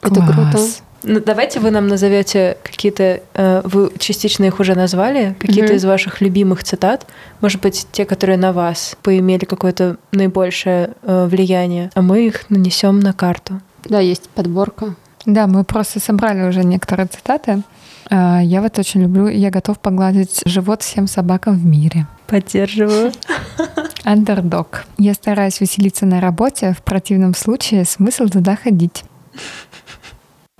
Класс. 0.00 0.18
Это 0.18 0.32
круто. 0.32 0.58
Ну, 1.02 1.20
давайте 1.20 1.58
вы 1.58 1.72
нам 1.72 1.88
назовете 1.88 2.58
какие-то, 2.62 3.20
э, 3.34 3.62
вы 3.64 3.90
частично 3.98 4.44
их 4.44 4.60
уже 4.60 4.76
назвали, 4.76 5.34
какие-то 5.40 5.70
угу. 5.70 5.76
из 5.78 5.84
ваших 5.84 6.20
любимых 6.20 6.62
цитат, 6.62 7.06
может 7.40 7.60
быть, 7.60 7.88
те, 7.90 8.04
которые 8.04 8.36
на 8.38 8.52
вас 8.52 8.96
поимели 9.02 9.44
какое-то 9.44 9.96
наибольшее 10.12 10.90
э, 11.02 11.26
влияние, 11.26 11.90
а 11.94 12.02
мы 12.02 12.26
их 12.26 12.48
нанесем 12.50 13.00
на 13.00 13.12
карту. 13.12 13.60
Да, 13.84 13.98
есть 13.98 14.28
подборка. 14.28 14.94
Да, 15.26 15.48
мы 15.48 15.64
просто 15.64 16.00
собрали 16.00 16.48
уже 16.48 16.64
некоторые 16.64 17.08
цитаты. 17.08 17.62
А, 18.08 18.40
я 18.40 18.62
вот 18.62 18.78
очень 18.78 19.02
люблю, 19.02 19.26
я 19.26 19.50
готов 19.50 19.80
погладить 19.80 20.42
живот 20.46 20.82
всем 20.82 21.08
собакам 21.08 21.56
в 21.58 21.64
мире. 21.64 22.06
Поддерживаю. 22.28 23.12
Андердог. 24.04 24.84
Я 24.98 25.14
стараюсь 25.14 25.60
веселиться 25.60 26.06
на 26.06 26.20
работе, 26.20 26.72
в 26.72 26.82
противном 26.82 27.34
случае 27.34 27.84
смысл 27.84 28.26
туда 28.26 28.56
ходить. 28.56 29.04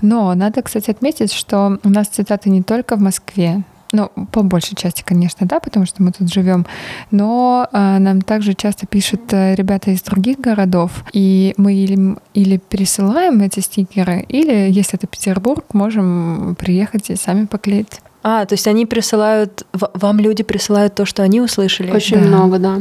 Но 0.02 0.34
надо, 0.34 0.62
кстати, 0.62 0.90
отметить, 0.90 1.32
что 1.32 1.78
у 1.82 1.88
нас 1.88 2.08
цитаты 2.08 2.50
не 2.50 2.62
только 2.62 2.96
в 2.96 3.00
Москве. 3.00 3.62
Ну, 3.96 4.10
по 4.30 4.42
большей 4.42 4.76
части, 4.76 5.02
конечно, 5.02 5.46
да, 5.46 5.58
потому 5.58 5.86
что 5.86 6.02
мы 6.02 6.12
тут 6.12 6.30
живем. 6.30 6.66
Но 7.10 7.66
э, 7.72 7.98
нам 7.98 8.20
также 8.20 8.52
часто 8.52 8.86
пишут 8.86 9.32
э, 9.32 9.54
ребята 9.54 9.90
из 9.90 10.02
других 10.02 10.38
городов, 10.38 11.02
и 11.14 11.54
мы 11.56 11.72
или, 11.72 12.18
или 12.34 12.58
пересылаем 12.58 13.40
эти 13.40 13.60
стикеры, 13.60 14.20
или, 14.28 14.70
если 14.70 14.98
это 14.98 15.06
Петербург, 15.06 15.64
можем 15.72 16.56
приехать 16.58 17.08
и 17.08 17.16
сами 17.16 17.46
поклеить. 17.46 18.02
А, 18.22 18.44
то 18.44 18.52
есть 18.52 18.68
они 18.68 18.84
присылают, 18.84 19.64
вам 19.72 20.20
люди 20.20 20.42
присылают 20.42 20.94
то, 20.94 21.06
что 21.06 21.22
они 21.22 21.40
услышали? 21.40 21.90
Очень 21.90 22.20
да. 22.20 22.26
много, 22.26 22.58
да. 22.58 22.78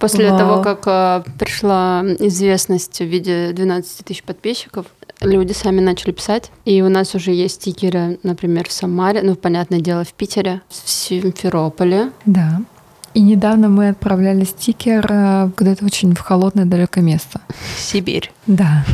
После 0.00 0.28
Вау. 0.28 0.38
того, 0.38 0.62
как 0.62 0.82
э, 0.86 1.22
пришла 1.38 2.02
известность 2.18 2.98
в 2.98 3.04
виде 3.04 3.52
12 3.52 4.04
тысяч 4.04 4.24
подписчиков, 4.24 4.86
люди 5.20 5.52
сами 5.52 5.80
начали 5.80 6.12
писать. 6.12 6.50
И 6.64 6.82
у 6.82 6.88
нас 6.88 7.14
уже 7.14 7.32
есть 7.32 7.56
стикеры, 7.56 8.18
например, 8.22 8.68
в 8.68 8.72
Самаре, 8.72 9.22
ну, 9.22 9.34
понятное 9.34 9.80
дело, 9.80 10.04
в 10.04 10.12
Питере, 10.12 10.60
в 10.68 10.88
Симферополе. 10.88 12.10
Да. 12.26 12.62
И 13.14 13.20
недавно 13.20 13.68
мы 13.68 13.90
отправляли 13.90 14.44
стикер 14.44 15.06
э, 15.08 15.50
куда-то 15.56 15.84
очень 15.84 16.14
в 16.14 16.20
холодное 16.20 16.64
далекое 16.64 17.04
место. 17.04 17.40
Сибирь. 17.78 18.32
Да. 18.48 18.84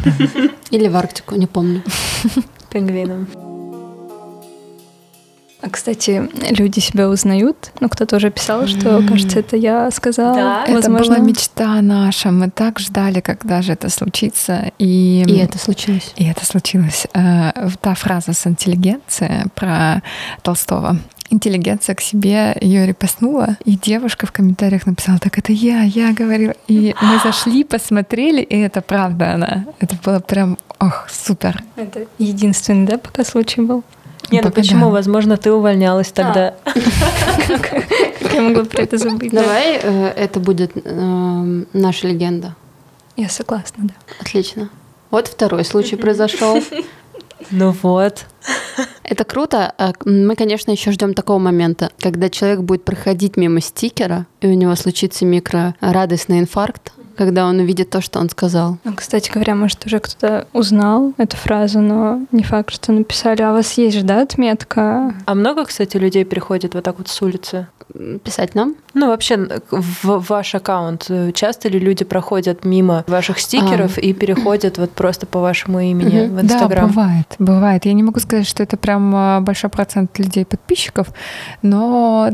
Или 0.70 0.88
в 0.88 0.96
Арктику, 0.96 1.36
не 1.36 1.46
помню. 1.46 1.82
Пингвином. 2.70 3.26
А, 5.62 5.68
кстати, 5.68 6.28
люди 6.50 6.80
себя 6.80 7.08
узнают. 7.08 7.72
Ну, 7.80 7.88
кто-то 7.88 8.16
уже 8.16 8.30
писал, 8.30 8.66
что, 8.66 9.02
кажется, 9.06 9.40
это 9.40 9.56
я 9.56 9.90
сказала. 9.90 10.34
Да, 10.34 10.64
Возможно... 10.68 11.12
это 11.12 11.14
была 11.14 11.18
мечта 11.18 11.82
наша. 11.82 12.30
Мы 12.30 12.50
так 12.50 12.78
ждали, 12.78 13.20
когда 13.20 13.62
же 13.62 13.72
это 13.72 13.88
случится. 13.90 14.72
И, 14.78 15.24
и 15.26 15.36
это 15.36 15.58
случилось. 15.58 16.12
И 16.16 16.24
это 16.24 16.46
случилось. 16.46 17.06
Э, 17.14 17.68
та 17.80 17.94
фраза 17.94 18.32
с 18.32 18.46
интеллигенцией 18.46 19.48
про 19.54 20.02
Толстого 20.42 20.98
интеллигенция 21.30 21.94
к 21.94 22.00
себе 22.00 22.56
ее 22.60 22.86
репостнула, 22.86 23.56
и 23.64 23.76
девушка 23.76 24.26
в 24.26 24.32
комментариях 24.32 24.86
написала, 24.86 25.18
так 25.18 25.38
это 25.38 25.52
я, 25.52 25.82
я 25.82 26.12
говорила. 26.12 26.54
И 26.66 26.94
мы 27.00 27.18
зашли, 27.22 27.64
посмотрели, 27.64 28.42
и 28.42 28.58
это 28.58 28.80
правда 28.80 29.34
она. 29.34 29.64
Это 29.78 29.96
было 30.04 30.18
прям, 30.18 30.58
ох, 30.78 31.08
супер. 31.08 31.62
Это 31.76 32.06
единственный, 32.18 32.86
да, 32.86 32.98
пока 32.98 33.24
случай 33.24 33.60
был? 33.60 33.84
Не, 34.30 34.40
ну 34.42 34.50
почему? 34.50 34.90
Возможно, 34.90 35.36
ты 35.36 35.52
увольнялась 35.52 36.12
тогда. 36.12 36.54
Как 36.64 38.34
я 38.34 38.40
могу 38.42 38.64
про 38.64 38.82
это 38.82 38.98
забыть? 38.98 39.32
Давай 39.32 39.78
э, 39.82 40.08
это 40.16 40.40
будет 40.40 40.72
э, 40.74 41.64
наша 41.72 42.08
легенда. 42.08 42.54
Я 43.16 43.28
согласна, 43.28 43.84
да. 43.84 43.94
Отлично. 44.20 44.70
Вот 45.10 45.28
второй 45.28 45.64
случай 45.64 45.96
произошел. 45.96 46.58
Ну 47.50 47.74
вот. 47.82 48.26
Это 49.02 49.24
круто. 49.24 49.72
А, 49.78 49.92
мы, 50.04 50.36
конечно, 50.36 50.70
еще 50.70 50.92
ждем 50.92 51.14
такого 51.14 51.38
момента, 51.38 51.90
когда 51.98 52.28
человек 52.28 52.60
будет 52.60 52.84
проходить 52.84 53.36
мимо 53.36 53.60
стикера, 53.60 54.26
и 54.40 54.46
у 54.46 54.52
него 54.52 54.76
случится 54.76 55.24
микрорадостный 55.24 56.38
инфаркт, 56.38 56.92
когда 57.20 57.44
он 57.44 57.58
увидит 57.58 57.90
то, 57.90 58.00
что 58.00 58.18
он 58.18 58.30
сказал. 58.30 58.78
Ну, 58.82 58.94
кстати 58.94 59.30
говоря, 59.30 59.54
может, 59.54 59.84
уже 59.84 59.98
кто-то 59.98 60.46
узнал 60.54 61.12
эту 61.18 61.36
фразу, 61.36 61.80
но 61.80 62.20
не 62.32 62.42
факт, 62.42 62.72
что 62.72 62.92
написали. 62.92 63.42
А 63.42 63.50
у 63.50 63.52
вас 63.52 63.72
есть 63.74 63.98
же, 63.98 64.04
да, 64.04 64.22
отметка? 64.22 65.14
А 65.26 65.34
много, 65.34 65.66
кстати, 65.66 65.98
людей 65.98 66.24
приходит 66.24 66.74
вот 66.74 66.82
так 66.82 66.96
вот 66.96 67.08
с 67.08 67.20
улицы? 67.20 67.66
Писать 68.24 68.54
нам? 68.54 68.76
Ну, 68.94 69.08
вообще, 69.08 69.48
в 69.70 70.24
ваш 70.28 70.54
аккаунт. 70.54 71.10
Часто 71.34 71.68
ли 71.68 71.78
люди 71.78 72.04
проходят 72.04 72.64
мимо 72.64 73.04
ваших 73.06 73.38
стикеров 73.40 73.98
а. 73.98 74.00
и 74.00 74.12
переходят 74.12 74.78
вот 74.78 74.92
просто 74.92 75.26
по 75.26 75.40
вашему 75.40 75.80
имени 75.80 76.26
угу. 76.26 76.36
в 76.36 76.40
Инстаграм? 76.40 76.86
Да, 76.86 76.86
бывает, 76.86 77.34
бывает. 77.38 77.84
Я 77.84 77.92
не 77.92 78.02
могу 78.02 78.20
сказать, 78.20 78.46
что 78.46 78.62
это 78.62 78.76
прям 78.76 79.12
а, 79.14 79.40
большой 79.40 79.70
процент 79.70 80.18
людей-подписчиков, 80.18 81.08
но 81.62 82.30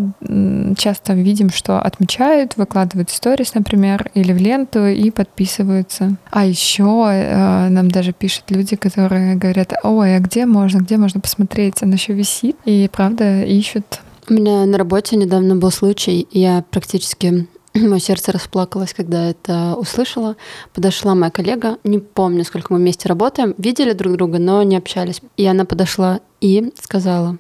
часто 0.77 1.15
видим, 1.15 1.51
что 1.51 1.81
отмечают, 1.81 2.57
выкладывают 2.57 3.11
сторис, 3.11 3.55
например, 3.55 4.11
или 4.15 4.33
в 4.33 4.39
ленту 4.39 4.76
и 4.79 5.11
подписываются. 5.11 6.17
А 6.31 6.45
еще 6.45 7.09
э, 7.11 7.69
нам 7.69 7.91
даже 7.91 8.13
пишут 8.13 8.45
люди, 8.51 8.77
которые 8.77 9.37
говорят, 9.37 9.73
ой, 9.83 10.17
а 10.17 10.21
где 10.21 10.47
можно, 10.47 10.79
где 10.79 10.97
можно 10.97 11.21
посмотреть, 11.21 11.83
она 11.83 11.95
еще 11.95 12.13
висит, 12.13 12.57
и 12.65 12.89
правда 12.93 13.43
ищут 13.43 14.01
у 14.29 14.35
меня 14.35 14.67
на 14.67 14.77
работе 14.77 15.15
недавно 15.15 15.55
был 15.55 15.71
случай, 15.71 16.27
я 16.33 16.65
практически 16.71 17.47
Мое 17.75 18.01
сердце 18.01 18.33
расплакалось, 18.33 18.95
когда 18.95 19.31
это 19.31 19.75
услышала. 19.77 20.37
Подошла 20.73 21.15
моя 21.15 21.31
коллега, 21.31 21.79
не 21.85 21.99
помню, 21.99 22.45
сколько 22.45 22.73
мы 22.73 22.79
вместе 22.79 23.09
работаем, 23.09 23.55
видели 23.59 23.93
друг 23.93 24.15
друга, 24.15 24.39
но 24.39 24.63
не 24.63 24.77
общались. 24.77 25.21
И 25.37 25.45
она 25.45 25.65
подошла 25.65 26.21
и 26.41 26.73
сказала, 26.83 27.39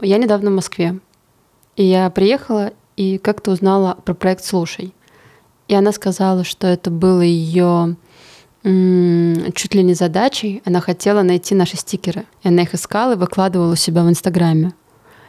я 0.00 0.16
недавно 0.18 0.50
в 0.50 0.54
Москве. 0.54 0.98
И 1.76 1.84
я 1.84 2.08
приехала 2.10 2.72
и 2.96 3.18
как-то 3.18 3.50
узнала 3.50 3.98
про 4.04 4.14
проект 4.14 4.44
«Слушай». 4.44 4.94
И 5.68 5.74
она 5.74 5.92
сказала, 5.92 6.44
что 6.44 6.66
это 6.66 6.90
было 6.90 7.20
ее 7.20 7.96
чуть 8.62 9.74
ли 9.74 9.82
не 9.82 9.94
задачей. 9.94 10.62
Она 10.64 10.80
хотела 10.80 11.22
найти 11.22 11.54
наши 11.54 11.76
стикеры. 11.76 12.24
И 12.42 12.48
она 12.48 12.62
их 12.62 12.74
искала 12.74 13.12
и 13.12 13.16
выкладывала 13.16 13.72
у 13.72 13.76
себя 13.76 14.02
в 14.02 14.08
Инстаграме. 14.08 14.72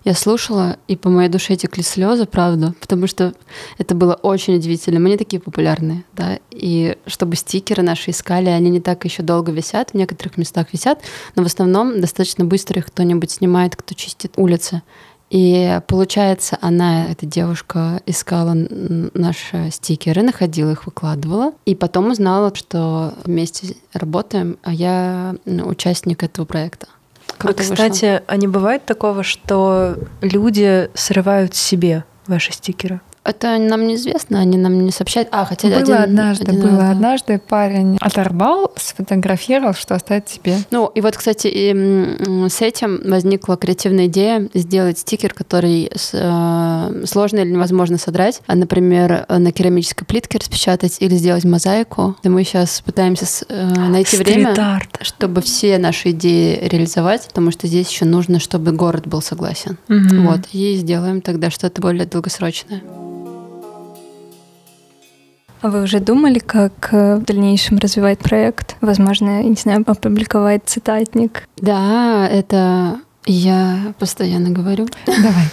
Я 0.05 0.13
слушала, 0.13 0.77
и 0.87 0.95
по 0.95 1.09
моей 1.09 1.29
душе 1.29 1.55
текли 1.55 1.81
слезы, 1.81 2.27
правда, 2.27 2.75
потому 2.79 3.07
что 3.07 3.33
это 3.79 3.95
было 3.95 4.13
очень 4.13 4.55
удивительно. 4.55 4.99
Мы 4.99 5.09
не 5.09 5.17
такие 5.17 5.41
популярные, 5.41 6.03
да, 6.13 6.37
и 6.51 6.95
чтобы 7.07 7.35
стикеры 7.35 7.81
наши 7.81 8.11
искали, 8.11 8.49
они 8.49 8.69
не 8.69 8.79
так 8.79 9.03
еще 9.03 9.23
долго 9.23 9.51
висят, 9.51 9.91
в 9.91 9.93
некоторых 9.95 10.37
местах 10.37 10.67
висят, 10.73 10.99
но 11.35 11.41
в 11.41 11.47
основном 11.47 11.99
достаточно 12.01 12.45
быстро 12.45 12.81
их 12.81 12.85
кто-нибудь 12.85 13.31
снимает, 13.31 13.75
кто 13.75 13.95
чистит 13.95 14.33
улицы. 14.37 14.83
И 15.29 15.81
получается, 15.87 16.57
она, 16.61 17.07
эта 17.07 17.25
девушка, 17.25 18.01
искала 18.05 18.53
наши 18.53 19.69
стикеры, 19.71 20.21
находила 20.21 20.71
их, 20.71 20.85
выкладывала. 20.85 21.53
И 21.65 21.75
потом 21.75 22.11
узнала, 22.11 22.53
что 22.53 23.13
вместе 23.23 23.75
работаем, 23.93 24.57
а 24.63 24.73
я 24.73 25.35
участник 25.45 26.23
этого 26.23 26.45
проекта. 26.45 26.87
Круто 27.37 27.63
а, 27.63 27.63
кстати, 27.63 28.05
вышло. 28.05 28.23
а 28.27 28.37
не 28.37 28.47
бывает 28.47 28.85
такого, 28.85 29.23
что 29.23 29.97
люди 30.21 30.89
срывают 30.93 31.55
себе 31.55 32.05
ваши 32.27 32.53
стикеры? 32.53 33.01
Это 33.25 33.57
нам 33.57 33.87
неизвестно, 33.87 34.39
они 34.39 34.57
нам 34.57 34.85
не 34.85 34.91
сообщают. 34.91 35.29
А, 35.31 35.45
хотя 35.45 35.67
было 35.67 35.79
один, 35.79 35.95
однажды, 35.95 36.51
один 36.51 36.61
было 36.61 36.89
однажды 36.91 37.39
парень 37.39 37.97
оторвал, 37.99 38.71
сфотографировал, 38.77 39.73
что 39.73 39.95
оставить 39.95 40.29
себе. 40.29 40.57
Ну 40.69 40.91
и 40.93 41.01
вот, 41.01 41.17
кстати, 41.17 41.47
и 41.51 42.47
с 42.47 42.61
этим 42.61 43.01
возникла 43.03 43.57
креативная 43.57 44.05
идея 44.05 44.47
сделать 44.53 44.99
стикер, 44.99 45.33
который 45.33 45.91
э, 45.91 47.03
сложно 47.05 47.39
или 47.39 47.49
невозможно 47.49 47.97
содрать, 47.97 48.41
а, 48.45 48.55
например, 48.55 49.25
на 49.27 49.51
керамической 49.51 50.05
плитке 50.05 50.37
распечатать 50.37 50.97
или 50.99 51.15
сделать 51.15 51.45
мозаику. 51.45 52.15
И 52.21 52.29
мы 52.29 52.43
сейчас 52.43 52.81
пытаемся 52.81 53.25
э, 53.49 53.65
найти 53.89 54.17
время, 54.17 54.53
чтобы 55.01 55.41
все 55.41 55.79
наши 55.79 56.11
идеи 56.11 56.59
реализовать, 56.67 57.27
потому 57.29 57.49
что 57.49 57.65
здесь 57.65 57.89
еще 57.89 58.05
нужно, 58.05 58.39
чтобы 58.39 58.71
город 58.71 59.07
был 59.07 59.23
согласен. 59.23 59.79
Угу. 59.89 60.29
Вот 60.29 60.41
и 60.51 60.75
сделаем 60.75 61.21
тогда 61.21 61.49
что-то 61.49 61.81
более 61.81 62.05
долгосрочное. 62.05 62.83
А 65.65 65.69
вы 65.69 65.81
уже 65.81 65.99
думали, 65.99 66.37
как 66.37 66.89
э, 66.91 67.15
в 67.15 67.23
дальнейшем 67.23 67.79
развивать 67.79 68.19
проект? 68.19 68.75
Возможно, 68.81 69.41
не 69.41 69.55
знаю, 69.55 69.83
опубликовать 69.87 70.61
цитатник? 70.67 71.49
Да, 71.57 72.27
это 72.27 72.99
я 73.25 73.95
постоянно 73.97 74.51
говорю. 74.51 74.87
Давай. 75.07 75.49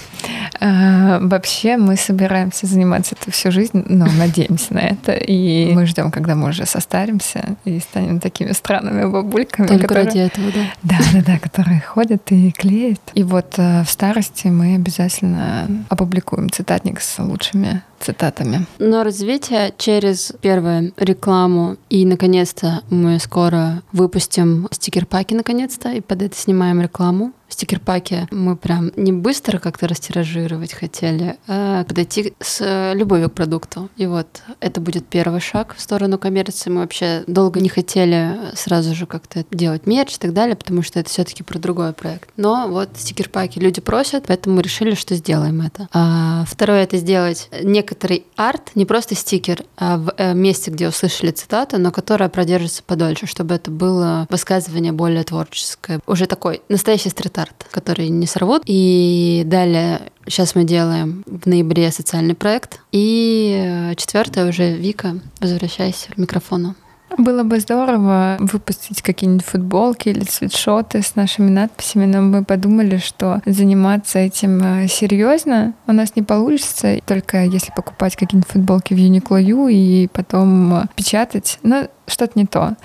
А, 0.60 1.18
вообще 1.20 1.76
мы 1.76 1.96
собираемся 1.96 2.66
заниматься 2.66 3.16
это 3.20 3.30
всю 3.30 3.50
жизнь, 3.50 3.84
ну, 3.88 4.06
надеемся 4.18 4.74
на 4.74 4.80
это, 4.80 5.12
и 5.12 5.72
мы 5.72 5.86
ждем, 5.86 6.10
когда 6.10 6.34
мы 6.34 6.50
уже 6.50 6.66
состаримся 6.66 7.56
и 7.64 7.80
станем 7.80 8.20
такими 8.20 8.52
странными 8.52 9.04
бабульками. 9.10 9.66
Только 9.66 9.88
которые... 9.88 10.06
ради 10.06 10.18
этого, 10.18 10.52
да? 10.52 10.64
Да, 10.82 10.98
да, 11.12 11.22
да, 11.26 11.38
которые 11.38 11.80
ходят 11.80 12.30
и 12.30 12.52
клеят. 12.52 13.00
И 13.14 13.22
вот 13.22 13.54
э, 13.56 13.82
в 13.84 13.90
старости 13.90 14.48
мы 14.48 14.76
обязательно 14.76 15.68
опубликуем 15.88 16.50
цитатник 16.50 17.00
с 17.00 17.18
лучшими 17.18 17.82
цитатами. 18.02 18.66
Но 18.78 19.04
развитие 19.04 19.72
через 19.78 20.32
первое 20.40 20.92
рекламу 20.96 21.76
и 21.88 22.04
наконец-то 22.04 22.82
мы 22.90 23.18
скоро 23.18 23.82
выпустим 23.92 24.68
стикер-паки 24.70 25.34
наконец-то 25.34 25.90
и 25.90 26.00
под 26.00 26.22
это 26.22 26.36
снимаем 26.36 26.80
рекламу. 26.80 27.32
Стикер-паки 27.52 28.28
мы 28.30 28.56
прям 28.56 28.92
не 28.96 29.12
быстро 29.12 29.58
как-то 29.58 29.86
растиражировать 29.86 30.72
хотели, 30.72 31.36
а 31.46 31.84
подойти 31.84 32.32
с 32.40 32.94
любовью 32.94 33.28
к 33.28 33.34
продукту. 33.34 33.90
И 33.98 34.06
вот 34.06 34.42
это 34.60 34.80
будет 34.80 35.06
первый 35.06 35.40
шаг 35.40 35.74
в 35.76 35.80
сторону 35.80 36.16
коммерции. 36.16 36.70
Мы 36.70 36.80
вообще 36.80 37.24
долго 37.26 37.60
не 37.60 37.68
хотели 37.68 38.38
сразу 38.54 38.94
же 38.94 39.04
как-то 39.06 39.44
делать 39.50 39.86
мерч 39.86 40.14
и 40.14 40.18
так 40.18 40.32
далее, 40.32 40.56
потому 40.56 40.82
что 40.82 40.98
это 40.98 41.10
все-таки 41.10 41.42
про 41.42 41.58
другой 41.58 41.92
проект. 41.92 42.30
Но 42.38 42.68
вот 42.68 42.88
стикер-паки 42.96 43.58
люди 43.58 43.82
просят, 43.82 44.24
поэтому 44.26 44.56
мы 44.56 44.62
решили, 44.62 44.94
что 44.94 45.14
сделаем 45.14 45.60
это. 45.60 45.88
А 45.92 46.44
второе— 46.46 46.82
это 46.84 46.96
сделать 46.96 47.50
некоторый 47.62 48.24
арт, 48.36 48.70
не 48.74 48.86
просто 48.86 49.14
стикер, 49.14 49.64
а 49.76 49.98
в 49.98 50.14
э, 50.16 50.32
месте, 50.32 50.70
где 50.70 50.88
услышали 50.88 51.32
цитату, 51.32 51.78
но 51.78 51.92
которая 51.92 52.30
продержится 52.30 52.82
подольше, 52.82 53.26
чтобы 53.26 53.54
это 53.54 53.70
было 53.70 54.26
высказывание 54.30 54.92
более 54.92 55.24
творческое. 55.24 56.00
Уже 56.06 56.26
такой 56.26 56.62
настоящий 56.68 57.10
стрит-арт, 57.42 57.66
который 57.70 58.08
не 58.08 58.26
сорвут. 58.26 58.62
И 58.66 59.42
далее 59.46 60.00
Сейчас 60.26 60.54
мы 60.54 60.62
делаем 60.62 61.24
в 61.26 61.46
ноябре 61.46 61.90
социальный 61.90 62.36
проект. 62.36 62.80
И 62.92 63.60
э, 63.60 63.94
четвертое 63.96 64.48
уже 64.48 64.76
Вика, 64.76 65.16
возвращайся 65.40 66.12
к 66.12 66.16
микрофону. 66.16 66.76
Было 67.18 67.42
бы 67.42 67.60
здорово 67.60 68.36
выпустить 68.40 69.02
какие-нибудь 69.02 69.44
футболки 69.44 70.08
или 70.08 70.24
свитшоты 70.24 71.02
с 71.02 71.14
нашими 71.14 71.50
надписями, 71.50 72.06
но 72.06 72.22
мы 72.22 72.44
подумали, 72.44 72.96
что 72.96 73.42
заниматься 73.44 74.18
этим 74.18 74.62
э, 74.62 74.88
серьезно 74.88 75.74
у 75.86 75.92
нас 75.92 76.16
не 76.16 76.22
получится, 76.22 76.98
только 77.04 77.44
если 77.44 77.72
покупать 77.72 78.16
какие-нибудь 78.16 78.50
футболки 78.50 78.94
в 78.94 78.98
Uniqlo 78.98 79.70
и 79.70 80.08
потом 80.08 80.74
э, 80.74 80.84
печатать. 80.94 81.58
Но 81.62 81.88
что-то 82.06 82.38
не 82.38 82.46
то. 82.46 82.76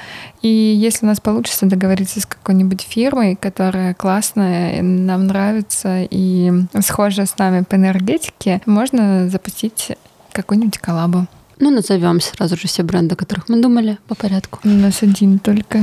И 0.41 0.47
если 0.47 1.05
у 1.05 1.09
нас 1.09 1.19
получится 1.19 1.65
договориться 1.65 2.19
с 2.21 2.25
какой-нибудь 2.25 2.81
фирмой, 2.81 3.35
которая 3.35 3.93
классная, 3.93 4.81
нам 4.81 5.27
нравится 5.27 6.07
и 6.09 6.51
схожа 6.81 7.25
с 7.25 7.37
нами 7.37 7.63
по 7.63 7.75
энергетике, 7.75 8.61
можно 8.65 9.29
запустить 9.29 9.91
какую-нибудь 10.33 10.77
коллабу. 10.77 11.27
Ну, 11.59 11.71
назовем 11.71 12.21
сразу 12.21 12.55
же 12.55 12.67
все 12.67 12.83
бренды, 12.83 13.13
о 13.13 13.15
которых 13.15 13.49
мы 13.49 13.61
думали, 13.61 13.97
по 14.07 14.15
порядку. 14.15 14.59
У 14.63 14.69
нас 14.69 15.01
один 15.01 15.39
только. 15.39 15.79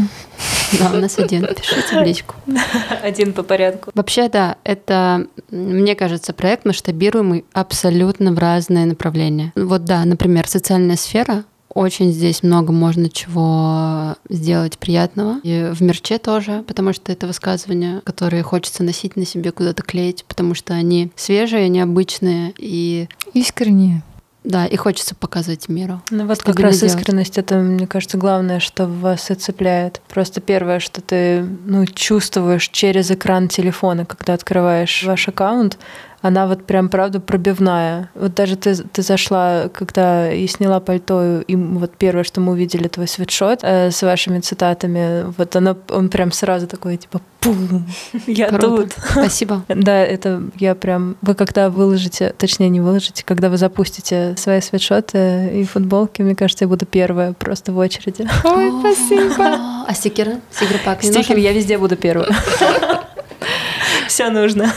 Да, 0.78 0.90
у 0.92 0.96
нас 0.96 1.18
один. 1.18 1.46
Пишите 1.46 1.98
в 1.98 2.02
личку. 2.02 2.34
Один 3.02 3.32
по 3.32 3.42
порядку. 3.42 3.90
Вообще, 3.94 4.28
да, 4.28 4.56
это, 4.64 5.26
мне 5.50 5.94
кажется, 5.94 6.32
проект 6.32 6.64
масштабируемый 6.64 7.44
абсолютно 7.52 8.32
в 8.32 8.38
разные 8.38 8.86
направления. 8.86 9.52
Вот 9.54 9.84
да, 9.84 10.04
например, 10.04 10.48
социальная 10.48 10.96
сфера, 10.96 11.44
очень 11.74 12.12
здесь 12.12 12.42
много 12.42 12.72
можно 12.72 13.08
чего 13.08 14.16
сделать 14.28 14.78
приятного. 14.78 15.40
И 15.42 15.70
в 15.72 15.82
мерче 15.82 16.18
тоже, 16.18 16.64
потому 16.66 16.92
что 16.92 17.12
это 17.12 17.26
высказывания, 17.26 18.00
которые 18.04 18.42
хочется 18.42 18.84
носить 18.84 19.16
на 19.16 19.26
себе, 19.26 19.50
куда-то 19.50 19.82
клеить, 19.82 20.24
потому 20.24 20.54
что 20.54 20.72
они 20.72 21.10
свежие, 21.16 21.68
необычные 21.68 22.54
и... 22.58 23.08
Искренние. 23.32 24.02
Да, 24.44 24.66
и 24.66 24.76
хочется 24.76 25.14
показывать 25.14 25.70
миру. 25.70 26.02
Ну 26.10 26.26
вот 26.26 26.42
как 26.42 26.60
раз 26.60 26.78
делать. 26.78 26.94
искренность, 26.94 27.38
это, 27.38 27.56
мне 27.56 27.86
кажется, 27.86 28.18
главное, 28.18 28.60
что 28.60 28.86
вас 28.86 29.30
и 29.30 29.34
цепляет. 29.34 30.02
Просто 30.06 30.42
первое, 30.42 30.80
что 30.80 31.00
ты 31.00 31.46
ну, 31.64 31.86
чувствуешь 31.86 32.68
через 32.68 33.10
экран 33.10 33.48
телефона, 33.48 34.04
когда 34.04 34.34
открываешь 34.34 35.02
ваш 35.02 35.28
аккаунт, 35.28 35.78
она 36.24 36.46
вот 36.46 36.64
прям, 36.64 36.88
правда, 36.88 37.20
пробивная. 37.20 38.08
Вот 38.14 38.34
даже 38.34 38.56
ты, 38.56 38.74
ты 38.74 39.02
зашла, 39.02 39.68
когда 39.68 40.32
и 40.32 40.46
сняла 40.46 40.80
пальто, 40.80 41.42
и 41.46 41.54
вот 41.54 41.98
первое, 41.98 42.24
что 42.24 42.40
мы 42.40 42.52
увидели, 42.52 42.88
твой 42.88 43.08
свитшот 43.08 43.58
э, 43.60 43.90
с 43.90 44.02
вашими 44.02 44.40
цитатами, 44.40 45.30
вот 45.36 45.54
оно, 45.54 45.76
он 45.90 46.08
прям 46.08 46.32
сразу 46.32 46.66
такой, 46.66 46.96
типа, 46.96 47.20
пум, 47.40 47.84
я 48.26 48.48
Круто. 48.48 48.68
тут. 48.68 48.92
Спасибо. 49.10 49.64
Да, 49.68 50.02
это 50.02 50.42
я 50.56 50.74
прям... 50.74 51.16
Вы 51.20 51.34
когда 51.34 51.68
выложите, 51.68 52.34
точнее, 52.38 52.70
не 52.70 52.80
выложите, 52.80 53.22
когда 53.22 53.50
вы 53.50 53.58
запустите 53.58 54.34
свои 54.38 54.62
свитшоты 54.62 55.50
и 55.52 55.64
футболки, 55.64 56.22
мне 56.22 56.34
кажется, 56.34 56.64
я 56.64 56.70
буду 56.70 56.86
первая 56.86 57.34
просто 57.34 57.70
в 57.70 57.76
очереди. 57.76 58.26
Ой, 58.44 58.72
спасибо. 58.80 59.58
А 59.86 59.92
стикеры? 59.92 60.40
Стикеры 60.50 60.78
пак 60.82 61.02
Стикеры 61.02 61.40
я 61.40 61.52
везде 61.52 61.76
буду 61.76 61.96
первая. 61.96 62.34
Все 64.08 64.30
нужно. 64.30 64.72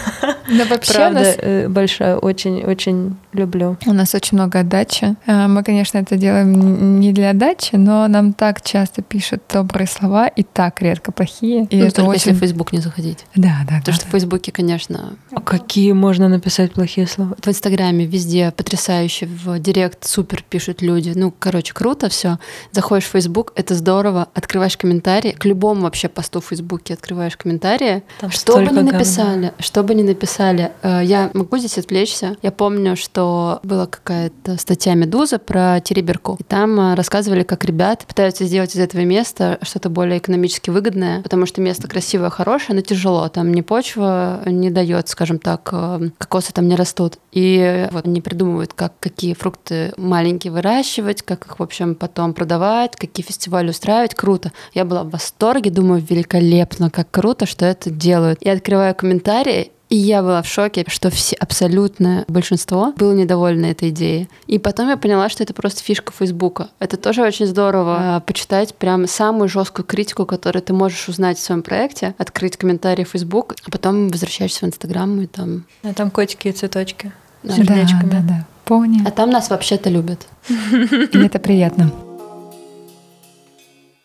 Да, 0.48 0.66
вообще 0.66 0.94
Правда, 0.94 1.20
нас... 1.20 1.36
Э, 1.40 1.68
большая, 1.68 2.18
очень-очень 2.18 3.16
люблю. 3.34 3.78
У 3.86 3.94
нас 3.94 4.16
очень 4.16 4.38
много 4.38 4.60
отдачи. 4.60 5.16
Э, 5.26 5.48
мы, 5.48 5.64
конечно, 5.64 5.98
это 5.98 6.16
делаем 6.18 7.00
не 7.00 7.12
для 7.12 7.32
отдачи, 7.32 7.76
но 7.76 8.08
нам 8.08 8.34
так 8.34 8.62
часто 8.62 9.02
пишут 9.02 9.44
добрые 9.52 9.88
слова 9.88 10.28
и 10.28 10.44
так 10.44 10.82
редко 10.82 11.12
плохие. 11.12 11.66
И 11.66 11.78
ну, 11.78 11.86
это 11.86 11.96
только 11.98 12.10
очень... 12.10 12.32
если 12.32 12.34
в 12.34 12.40
Facebook 12.40 12.72
не 12.72 12.80
заходить. 12.80 13.26
Да, 13.36 13.60
да. 13.68 13.80
Потому 13.80 13.86
да, 13.86 13.94
что 13.94 14.04
да. 14.04 14.10
в 14.10 14.12
Фейсбуке, 14.12 14.52
конечно... 14.52 15.14
А 15.32 15.42
какие 15.42 15.92
можно 15.92 16.30
написать 16.30 16.74
плохие 16.74 17.08
слова? 17.08 17.36
В 17.42 17.48
Инстаграме 17.48 18.06
везде 18.06 18.52
потрясающе, 18.52 19.26
в 19.26 19.60
Директ 19.60 20.06
супер 20.06 20.44
пишут 20.50 20.82
люди. 20.82 21.12
Ну, 21.16 21.34
короче, 21.38 21.74
круто 21.74 22.10
все. 22.10 22.40
Заходишь 22.72 23.06
в 23.06 23.12
Facebook, 23.12 23.54
это 23.56 23.76
здорово. 23.76 24.28
Открываешь 24.34 24.78
комментарии. 24.78 25.32
К 25.32 25.46
любому 25.46 25.82
вообще 25.82 26.08
посту 26.08 26.42
в 26.42 26.46
Фейсбуке 26.46 26.94
открываешь 26.94 27.36
комментарии. 27.38 28.04
Там 28.20 28.32
что 28.32 28.58
бы 28.58 28.72
ни 28.72 28.82
написали, 28.82 29.54
что 29.60 29.84
бы 29.84 29.94
ни 29.96 30.04
написали, 30.04 30.37
писали. 30.38 30.71
Э, 30.84 31.02
я 31.04 31.32
могу 31.34 31.58
здесь 31.58 31.78
отвлечься. 31.78 32.38
Я 32.43 32.52
помню, 32.52 32.95
что 32.95 33.60
была 33.63 33.88
какая-то 33.88 34.58
статья 34.58 34.93
«Медуза» 34.93 35.39
про 35.39 35.80
Тереберку. 35.80 36.38
И 36.39 36.43
там 36.43 36.80
э, 36.80 36.95
рассказывали, 36.95 37.43
как 37.43 37.65
ребят 37.65 38.06
пытаются 38.08 38.45
сделать 38.45 38.76
из 38.76 38.80
этого 38.80 39.02
места 39.02 39.58
что-то 39.63 39.89
более 39.89 40.19
экономически 40.19 40.69
выгодное, 40.69 41.23
потому 41.23 41.47
что 41.47 41.62
место 41.62 41.88
красивое, 41.88 42.30
хорошее, 42.30 42.76
но 42.76 42.82
тяжело. 42.82 43.28
Там 43.30 43.52
ни 43.52 43.62
почва 43.62 44.41
не 44.45 44.69
дает, 44.69 45.10
скажем 45.10 45.39
так, 45.39 45.69
э, 45.71 46.10
кокосы 46.19 46.54
там 46.54 46.67
не 46.67 46.76
растут. 46.76 47.17
И 47.32 47.88
вот 47.91 48.06
они 48.06 48.21
придумывают, 48.21 48.73
как 48.73 48.93
какие 49.00 49.34
фрукты 49.34 49.93
маленькие 49.97 50.54
выращивать, 50.54 51.23
как 51.23 51.47
их, 51.47 51.60
в 51.60 51.63
общем, 51.63 51.95
потом 51.95 52.34
продавать, 52.34 52.95
какие 52.95 53.26
фестивали 53.26 53.69
устраивать. 53.69 54.13
Круто. 54.13 54.52
Я 54.73 54.86
была 54.86 55.04
в 55.04 55.10
восторге, 55.10 55.71
думаю, 55.71 56.04
великолепно, 56.08 56.91
как 56.91 57.10
круто, 57.10 57.47
что 57.47 57.65
это 57.65 57.89
делают. 57.89 58.39
Я 58.41 58.54
открываю 58.54 58.93
комментарии, 58.93 59.71
и 59.89 59.95
я 59.95 60.21
была 60.21 60.41
в 60.41 60.47
шоке, 60.47 60.84
что 60.88 61.10
все, 61.10 61.36
абсолютное 61.38 62.26
большинство 62.28 62.93
было 62.97 63.13
недовольно 63.13 63.67
этой 63.67 63.89
идеей. 63.89 64.30
И 64.45 64.60
потом 64.60 64.89
я 64.89 64.97
поняла, 64.97 65.30
что 65.30 65.43
это 65.43 65.54
просто 65.54 65.82
фишка 65.82 66.12
Фейсбука. 66.12 66.69
Это 66.80 66.97
тоже 66.97 67.23
очень 67.23 67.45
здорово 67.45 68.21
почитать 68.26 68.76
прям 68.76 69.08
самую 69.08 69.47
жесткую 69.47 69.86
критику, 69.86 70.26
которую 70.26 70.62
ты 70.62 70.73
можешь 70.73 71.08
узнать 71.08 71.38
в 71.38 71.41
своем 71.41 71.62
проекте, 71.63 72.15
открыть 72.17 72.58
комментарий 72.58 73.06
в 73.06 73.10
Facebook, 73.10 73.56
а 73.65 73.71
потом 73.71 74.10
возвращаешься 74.10 74.65
в 74.65 74.67
Инстаграм 74.67 75.21
и 75.21 75.28
там... 75.28 75.65
А 75.84 75.93
там 75.93 76.12
котики 76.12 76.50
и 76.50 76.52
цветочки. 76.52 77.13
Да, 77.43 77.54
сердечками. 77.54 78.10
Да, 78.10 78.19
да, 78.19 78.23
да. 78.28 78.47
Пони. 78.65 79.02
А 79.06 79.12
там 79.12 79.30
нас 79.30 79.50
вообще-то 79.50 79.89
любят. 79.89 80.28
И 80.50 81.17
это 81.17 81.39
приятно. 81.39 81.91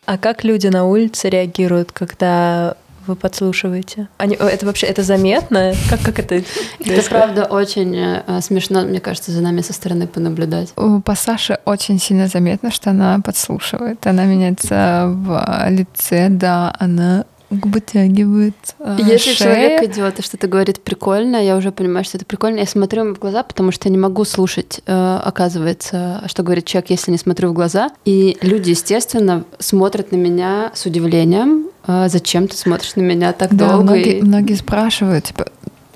А 0.05 0.17
как 0.17 0.43
люди 0.43 0.67
на 0.67 0.85
улице 0.85 1.29
реагируют, 1.29 1.91
когда 1.91 2.75
вы 3.07 3.15
подслушиваете? 3.15 4.07
Они, 4.17 4.35
это 4.35 4.65
вообще 4.65 4.87
это 4.87 5.03
заметно? 5.03 5.73
Как, 5.89 6.01
как 6.01 6.19
это? 6.19 6.43
Это 6.79 7.09
правда 7.09 7.45
очень 7.45 7.95
э, 7.95 8.41
смешно, 8.41 8.81
мне 8.81 8.99
кажется, 8.99 9.31
за 9.31 9.41
нами 9.41 9.61
со 9.61 9.73
стороны 9.73 10.07
понаблюдать. 10.07 10.73
По 11.05 11.15
Саше 11.15 11.59
очень 11.65 11.99
сильно 11.99 12.27
заметно, 12.27 12.71
что 12.71 12.89
она 12.89 13.19
подслушивает. 13.23 14.05
Она 14.05 14.25
меняется 14.25 15.05
в 15.07 15.67
лице, 15.69 16.29
да, 16.29 16.75
она 16.79 17.25
губы 17.53 17.79
тягивает. 17.81 18.55
Э, 18.79 18.97
Если 18.99 19.33
шея. 19.33 19.35
человек 19.35 19.83
идет 19.91 20.19
и 20.19 20.21
что-то 20.21 20.47
говорит 20.47 20.81
прикольно, 20.81 21.37
я 21.37 21.57
уже 21.57 21.71
понимаю, 21.71 22.05
что 22.05 22.17
это 22.17 22.25
прикольно. 22.25 22.59
Я 22.59 22.65
смотрю 22.65 23.03
ему 23.03 23.15
в 23.15 23.19
глаза, 23.19 23.43
потому 23.43 23.71
что 23.71 23.87
я 23.87 23.91
не 23.91 23.97
могу 23.97 24.25
слушать, 24.25 24.81
э, 24.85 25.19
оказывается, 25.23 26.23
что 26.27 26.43
говорит 26.43 26.65
человек, 26.65 26.89
если 26.89 27.11
не 27.11 27.17
смотрю 27.17 27.49
в 27.49 27.53
глаза. 27.53 27.91
И 28.05 28.37
люди, 28.41 28.71
естественно, 28.71 29.43
смотрят 29.59 30.11
на 30.11 30.17
меня 30.17 30.71
с 30.73 30.85
удивлением. 30.85 31.67
«А 31.85 32.07
зачем 32.07 32.47
ты 32.47 32.55
смотришь 32.55 32.95
на 32.95 33.01
меня 33.01 33.33
так 33.33 33.53
да, 33.53 33.69
долго? 33.69 33.83
Многие, 33.83 34.19
и... 34.19 34.21
многие 34.21 34.53
спрашивают, 34.53 35.25
типа, 35.25 35.47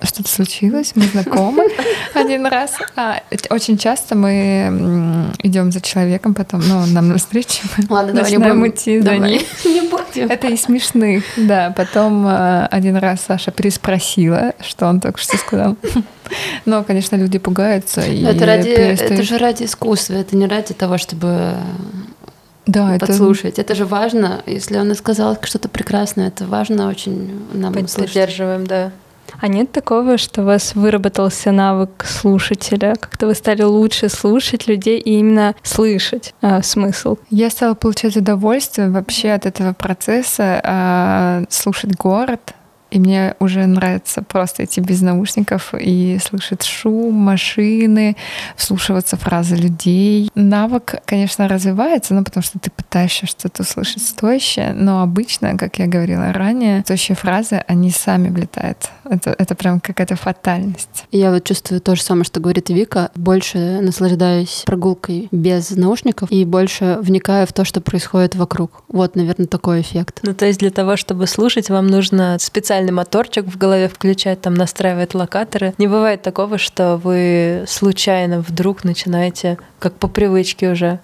что-то 0.06 0.30
случилось, 0.30 0.94
мы 0.96 1.04
знакомы 1.04 1.64
один 2.14 2.46
раз. 2.46 2.74
А, 2.96 3.22
очень 3.50 3.78
часто 3.78 4.16
мы 4.16 5.32
идем 5.44 5.72
за 5.72 5.82
человеком, 5.82 6.34
потом, 6.34 6.62
ну, 6.68 6.86
нам 6.86 7.10
навстречу, 7.10 7.64
Ладно, 7.90 8.14
давай 8.14 8.32
не 8.32 8.38
будем. 8.38 8.68
идти 8.68 9.02
за 9.02 9.18
ним. 9.18 9.42
Не 9.66 9.82
будем. 9.90 10.30
Это 10.30 10.48
и 10.48 10.58
смешных, 10.58 11.24
да. 11.36 11.74
Потом 11.76 12.26
а, 12.28 12.68
один 12.68 12.96
раз 12.98 13.22
Саша 13.28 13.52
переспросила, 13.52 14.54
что 14.62 14.88
он 14.88 15.00
только 15.00 15.20
что 15.20 15.38
сказал. 15.38 15.76
Но, 16.66 16.84
конечно, 16.84 17.16
люди 17.16 17.40
пугаются. 17.40 18.02
И 18.02 18.24
это, 18.24 18.46
ради, 18.46 18.70
это 18.70 19.24
же 19.24 19.38
ради 19.38 19.64
искусства, 19.64 20.16
это 20.16 20.36
не 20.36 20.46
ради 20.46 20.74
того, 20.74 20.98
чтобы 20.98 21.54
да, 22.68 22.98
подслушать. 23.00 23.54
Это... 23.54 23.62
это 23.62 23.76
же 23.76 23.86
важно. 23.86 24.42
Если 24.46 24.78
он 24.78 24.92
и 24.92 24.96
сказал 24.96 25.38
что-то 25.42 25.70
прекрасное, 25.70 26.28
это 26.28 26.46
важно 26.46 26.90
очень 26.90 27.42
нам 27.54 27.74
Поддерживаем, 27.74 28.68
да. 28.68 28.92
А 29.40 29.48
нет 29.48 29.72
такого, 29.72 30.18
что 30.18 30.42
у 30.42 30.46
вас 30.46 30.76
выработался 30.76 31.52
навык 31.52 32.06
слушателя? 32.06 32.96
Как-то 33.00 33.28
вы 33.28 33.36
стали 33.36 33.64
лучше 33.64 34.10
слушать 34.10 34.68
людей 34.68 35.00
и 35.00 35.20
именно 35.20 35.56
слышать 35.64 36.34
а, 36.42 36.62
смысл? 36.62 37.18
Я 37.30 37.50
стала 37.50 37.74
получать 37.74 38.18
удовольствие 38.18 38.90
вообще 38.90 39.32
от 39.32 39.46
этого 39.46 39.74
процесса, 39.74 40.62
а, 40.64 41.44
слушать 41.50 41.96
город, 41.96 42.54
и 42.90 43.00
мне 43.00 43.36
уже 43.40 43.66
нравится 43.66 44.22
просто 44.22 44.66
идти 44.66 44.82
без 44.82 45.02
наушников 45.02 45.74
и 45.78 46.18
слышать 46.24 46.64
шум 46.64 47.14
машины, 47.14 48.16
вслушиваться 48.56 49.18
фразы 49.18 49.56
людей. 49.56 50.32
Навык, 50.36 50.96
конечно, 51.06 51.48
развивается, 51.48 52.14
но 52.14 52.24
потому 52.24 52.44
что 52.44 52.60
ты 52.60 52.72
пытаешься 52.72 53.26
что-то 53.26 53.64
услышать 53.64 54.04
стоящее, 54.04 54.74
но 54.74 55.02
обычно, 55.02 55.58
как 55.58 55.80
я 55.80 55.88
говорила 55.88 56.32
ранее, 56.32 56.82
стоящие 56.82 57.16
фразы, 57.16 57.64
они 57.68 57.92
сами 57.92 58.30
влетают. 58.30 58.90
Это, 59.04 59.36
это 59.38 59.56
прям 59.56 59.80
какая-то 59.80 60.16
фатальность. 60.16 61.06
Я 61.12 61.32
вот 61.32 61.44
чувствую 61.44 61.82
то 61.82 61.96
же 61.96 62.02
самое, 62.02 62.24
что 62.24 62.40
говорит 62.40 62.70
Вика. 62.70 63.12
Больше 63.16 63.80
наслаждаюсь 63.82 64.64
прогулкой 64.66 65.28
без 65.32 65.72
наушников 65.72 66.32
и 66.32 66.46
больше 66.46 66.98
вникаю 67.02 67.48
в 67.48 67.54
то, 67.54 67.66
что 67.66 67.82
происходит 67.82 68.36
вокруг. 68.36 68.84
Вот, 68.88 69.16
наверное, 69.16 69.48
такой 69.48 69.82
эффект. 69.82 70.20
Ну, 70.24 70.34
то 70.34 70.46
есть 70.46 70.60
для 70.60 70.72
того, 70.72 70.96
чтобы 70.98 71.28
слушать, 71.28 71.70
вам 71.70 71.88
нужно 71.88 72.38
специально 72.40 72.77
специальный 72.78 72.92
моторчик 72.94 73.46
в 73.46 73.58
голове 73.58 73.88
включать, 73.88 74.42
там 74.42 74.54
настраивать 74.54 75.16
локаторы. 75.16 75.74
Не 75.80 75.88
бывает 75.88 76.22
такого, 76.22 76.60
что 76.60 76.98
вы 76.98 77.64
случайно 77.68 78.42
вдруг 78.42 78.84
начинаете, 78.84 79.58
как 79.80 79.94
по 79.94 80.08
привычке 80.08 80.72
уже, 80.72 81.00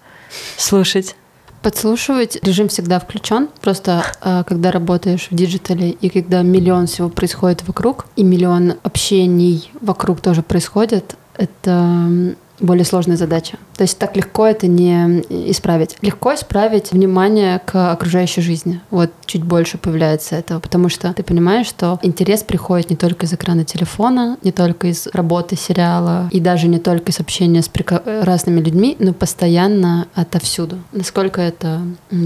слушать. 0.57 1.15
Подслушивать 1.63 2.37
режим 2.43 2.67
всегда 2.67 2.99
включен. 2.99 3.49
Просто 3.59 4.03
э, 4.21 4.43
когда 4.45 4.69
работаешь 4.69 5.29
в 5.31 5.35
диджитале 5.35 5.89
и 5.89 6.09
когда 6.09 6.43
миллион 6.43 6.85
всего 6.85 7.09
происходит 7.09 7.67
вокруг, 7.67 8.05
и 8.15 8.23
миллион 8.23 8.75
общений 8.83 9.71
вокруг 9.81 10.21
тоже 10.21 10.43
происходит, 10.43 11.15
это 11.37 12.35
более 12.59 12.85
сложная 12.85 13.17
задача. 13.17 13.57
То 13.75 13.83
есть 13.83 13.97
так 13.97 14.15
легко 14.15 14.45
это 14.45 14.67
не 14.67 15.21
исправить. 15.49 15.97
Легко 16.01 16.33
исправить 16.33 16.91
внимание 16.91 17.59
к 17.59 17.91
окружающей 17.91 18.41
жизни. 18.41 18.79
Вот 18.89 19.11
чуть 19.25 19.43
больше 19.43 19.77
появляется 19.77 20.35
этого, 20.35 20.59
потому 20.59 20.89
что 20.89 21.13
ты 21.13 21.23
понимаешь, 21.23 21.67
что 21.67 21.99
интерес 22.01 22.43
приходит 22.43 22.89
не 22.89 22.95
только 22.95 23.25
из 23.25 23.33
экрана 23.33 23.65
телефона, 23.65 24.37
не 24.43 24.51
только 24.51 24.87
из 24.87 25.07
работы 25.07 25.55
сериала, 25.55 26.29
и 26.31 26.39
даже 26.39 26.67
не 26.67 26.79
только 26.79 27.11
из 27.11 27.19
общения 27.19 27.61
с 27.61 27.69
разными 28.05 28.61
людьми, 28.61 28.95
но 28.99 29.13
постоянно 29.13 30.07
отовсюду. 30.13 30.79
Насколько 30.91 31.41
это 31.41 31.81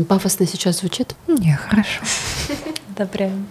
пафосно 0.08 0.46
сейчас 0.46 0.80
звучит? 0.80 1.16
Не, 1.28 1.56
хорошо. 1.56 2.02
Одобряем. 2.96 3.48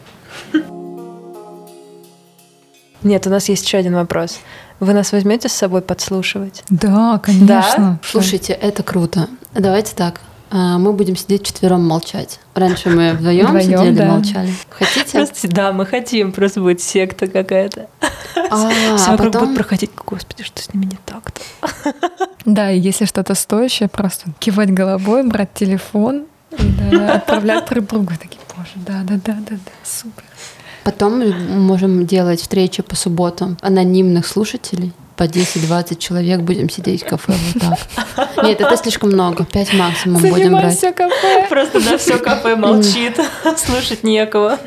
Нет, 3.06 3.24
у 3.28 3.30
нас 3.30 3.48
есть 3.48 3.64
еще 3.64 3.78
один 3.78 3.94
вопрос. 3.94 4.40
Вы 4.80 4.92
нас 4.92 5.12
возьмете 5.12 5.48
с 5.48 5.52
собой 5.52 5.80
подслушивать? 5.80 6.64
Да, 6.68 7.20
конечно. 7.22 7.46
Да? 7.46 7.98
Слушайте, 8.02 8.52
это 8.52 8.82
круто. 8.82 9.28
Давайте 9.54 9.94
так. 9.94 10.20
А, 10.50 10.78
мы 10.78 10.92
будем 10.92 11.14
сидеть 11.14 11.46
четвером 11.46 11.86
молчать. 11.86 12.40
Раньше 12.54 12.90
мы 12.90 13.12
вдвоем 13.12 13.60
сидели, 13.60 13.94
да. 13.94 14.06
молчали. 14.06 14.52
Хотите? 14.70 15.18
Просто, 15.18 15.48
да, 15.48 15.72
мы 15.72 15.86
хотим, 15.86 16.32
просто 16.32 16.60
будет 16.60 16.80
секта 16.80 17.28
какая-то. 17.28 17.88
А, 18.50 18.70
Все 18.96 19.12
а 19.12 19.16
потом... 19.16 19.42
будут 19.42 19.56
проходить, 19.56 19.92
господи, 20.04 20.42
что 20.42 20.60
с 20.60 20.74
ними 20.74 20.86
не 20.86 20.98
так-то? 21.04 21.40
Да, 22.44 22.70
и 22.70 22.78
если 22.78 23.06
что-то 23.06 23.34
стоящее, 23.34 23.88
просто 23.88 24.30
кивать 24.38 24.72
головой, 24.72 25.24
брать 25.24 25.52
телефон, 25.54 26.26
да, 26.90 27.14
отправлять 27.14 27.68
друг 27.68 27.86
другу. 27.86 28.12
Такие, 28.20 28.40
боже, 28.56 28.70
да, 28.76 29.02
да, 29.04 29.14
да, 29.24 29.32
да, 29.40 29.56
да, 29.56 29.72
супер. 29.84 30.22
Потом 30.86 31.18
мы 31.18 31.32
можем 31.32 32.06
делать 32.06 32.40
встречи 32.40 32.80
по 32.80 32.94
субботам 32.94 33.58
анонимных 33.60 34.24
слушателей 34.24 34.92
по 35.16 35.24
10-20 35.24 35.96
человек 35.98 36.40
будем 36.40 36.68
сидеть 36.68 37.02
в 37.02 37.08
кафе 37.08 37.32
вот 37.32 37.62
так. 37.62 38.44
Нет, 38.44 38.60
это 38.60 38.76
слишком 38.76 39.10
много. 39.10 39.46
Пять 39.46 39.72
максимум 39.72 40.20
Занимай 40.20 40.40
будем 40.40 40.52
брать. 40.52 40.76
все 40.76 40.92
кафе. 40.92 41.46
Просто 41.48 41.80
да, 41.80 41.96
все 41.96 42.18
кафе 42.18 42.54
молчит. 42.54 43.18
Слушать 43.56 44.04
некого. 44.04 44.58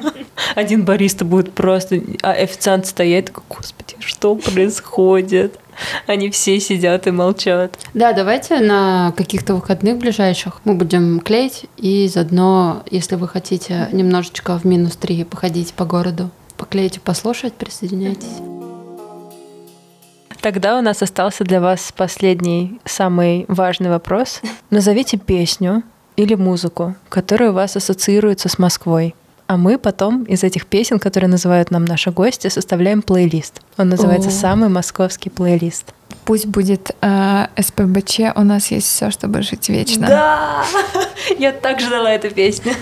Один 0.55 0.83
бариста 0.83 1.23
будет 1.23 1.53
просто... 1.53 2.01
А 2.23 2.31
официант 2.31 2.87
стоит 2.87 3.27
такой, 3.27 3.43
господи, 3.47 3.95
что 3.99 4.35
происходит? 4.35 5.59
Они 6.07 6.29
все 6.29 6.59
сидят 6.59 7.07
и 7.07 7.11
молчат. 7.11 7.77
Да, 7.93 8.13
давайте 8.13 8.59
на 8.59 9.13
каких-то 9.15 9.55
выходных 9.55 9.97
ближайших 9.97 10.61
мы 10.63 10.73
будем 10.75 11.19
клеить 11.19 11.65
и 11.77 12.07
заодно, 12.07 12.83
если 12.89 13.15
вы 13.15 13.27
хотите 13.27 13.87
немножечко 13.91 14.57
в 14.57 14.65
минус 14.65 14.95
три 14.95 15.23
походить 15.23 15.73
по 15.73 15.85
городу, 15.85 16.29
поклеить 16.57 17.01
послушать, 17.01 17.53
присоединяйтесь. 17.53 18.37
Тогда 20.41 20.77
у 20.77 20.81
нас 20.81 21.01
остался 21.01 21.43
для 21.43 21.59
вас 21.59 21.93
последний, 21.95 22.79
самый 22.85 23.45
важный 23.49 23.89
вопрос. 23.89 24.41
Назовите 24.69 25.17
песню 25.17 25.83
или 26.15 26.35
музыку, 26.35 26.95
которая 27.09 27.51
у 27.51 27.53
вас 27.53 27.75
ассоциируется 27.75 28.47
с 28.47 28.57
Москвой. 28.57 29.15
А 29.49 29.57
мы 29.57 29.79
потом 29.79 30.25
из 30.25 30.43
этих 30.43 30.67
песен, 30.67 30.99
которые 30.99 31.27
называют 31.27 31.71
нам 31.71 31.83
наши 31.83 32.11
гости, 32.11 32.49
составляем 32.49 33.01
плейлист. 33.01 33.61
Он 33.77 33.89
называется 33.89 34.29
О. 34.29 34.31
«Самый 34.31 34.69
московский 34.69 35.31
плейлист». 35.31 35.91
Пусть 36.23 36.45
будет 36.45 36.91
э, 37.01 37.47
СПБЧ, 37.59 38.19
у 38.35 38.43
нас 38.43 38.69
есть 38.69 38.85
все, 38.85 39.09
чтобы 39.09 39.41
жить 39.41 39.67
вечно. 39.69 40.05
Да! 40.05 40.63
Я 41.39 41.51
так 41.51 41.79
ждала 41.79 42.11
эту 42.11 42.29
песню. 42.29 42.73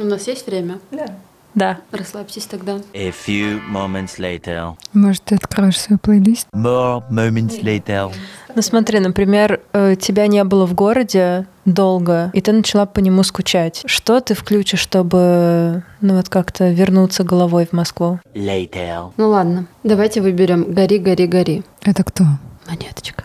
У 0.00 0.02
нас 0.02 0.26
есть 0.26 0.48
время? 0.48 0.80
Да. 0.90 1.06
Да. 1.54 1.78
Расслабьтесь 1.90 2.46
тогда. 2.46 2.78
A 2.94 3.10
few 3.10 3.60
moments 3.70 4.18
later. 4.18 4.74
Может, 4.94 5.22
ты 5.24 5.34
откроешь 5.34 5.78
свой 5.78 5.98
плейлист? 5.98 6.46
More 6.54 7.02
moments 7.10 7.60
later. 7.62 8.10
Ну 8.54 8.62
смотри, 8.62 9.00
например, 9.00 9.60
э, 9.72 9.96
тебя 10.00 10.26
не 10.28 10.42
было 10.44 10.66
в 10.66 10.74
городе 10.74 11.46
долго, 11.64 12.30
и 12.34 12.40
ты 12.40 12.52
начала 12.52 12.86
по 12.86 13.00
нему 13.00 13.22
скучать. 13.22 13.82
Что 13.86 14.20
ты 14.20 14.34
включишь, 14.34 14.80
чтобы, 14.80 15.82
ну 16.00 16.16
вот 16.16 16.28
как-то 16.28 16.70
вернуться 16.70 17.22
головой 17.24 17.66
в 17.70 17.72
Москву? 17.74 18.18
Later. 18.34 19.12
Ну 19.16 19.28
ладно, 19.28 19.66
давайте 19.84 20.20
выберем 20.20 20.64
«Гори, 20.72 20.98
гори, 20.98 21.26
гори». 21.26 21.62
Это 21.82 22.02
кто? 22.04 22.24
Монеточка. 22.68 23.24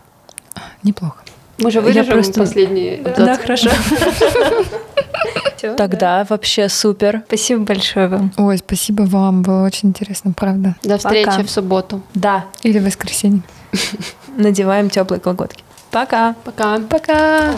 Неплохо. 0.84 1.18
Мы 1.60 1.72
же 1.72 1.80
Я 1.80 1.84
вырежем 1.86 2.14
просто- 2.14 2.40
последний 2.40 3.02
Да, 3.04 3.12
абзац. 3.12 3.40
хорошо. 3.40 3.70
Тогда 5.78 6.26
вообще 6.30 6.70
супер. 6.70 7.24
Спасибо 7.28 7.64
большое 7.64 8.08
вам. 8.08 8.32
Ой, 8.38 8.58
спасибо 8.58 9.04
вам, 9.04 9.42
было 9.42 9.66
очень 9.66 9.90
интересно, 9.90 10.34
правда. 10.34 10.76
До 10.84 10.98
встречи 10.98 11.30
Пока. 11.30 11.44
в 11.44 11.50
субботу. 11.50 12.02
Да. 12.14 12.46
Или 12.64 12.80
в 12.80 12.86
воскресенье. 12.86 13.42
Надеваем 14.38 14.90
теплые 14.90 15.20
колготки. 15.20 15.64
Пока. 15.92 16.36
Пока. 16.44 16.80
Пока! 16.80 17.56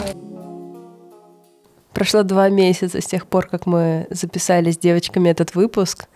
Прошло 1.92 2.22
два 2.22 2.48
месяца 2.48 3.00
с 3.00 3.06
тех 3.06 3.26
пор, 3.26 3.46
как 3.48 3.66
мы 3.66 4.06
записали 4.10 4.70
с 4.70 4.78
девочками 4.78 5.28
этот 5.28 5.54
выпуск. 5.54 6.06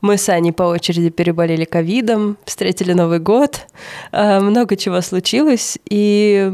Мы 0.00 0.18
с 0.18 0.28
Аней 0.28 0.52
по 0.52 0.64
очереди 0.64 1.08
переболели 1.08 1.64
ковидом, 1.64 2.36
встретили 2.44 2.92
Новый 2.92 3.20
год, 3.20 3.66
э, 4.12 4.40
много 4.40 4.76
чего 4.76 5.00
случилось, 5.00 5.78
и 5.88 6.52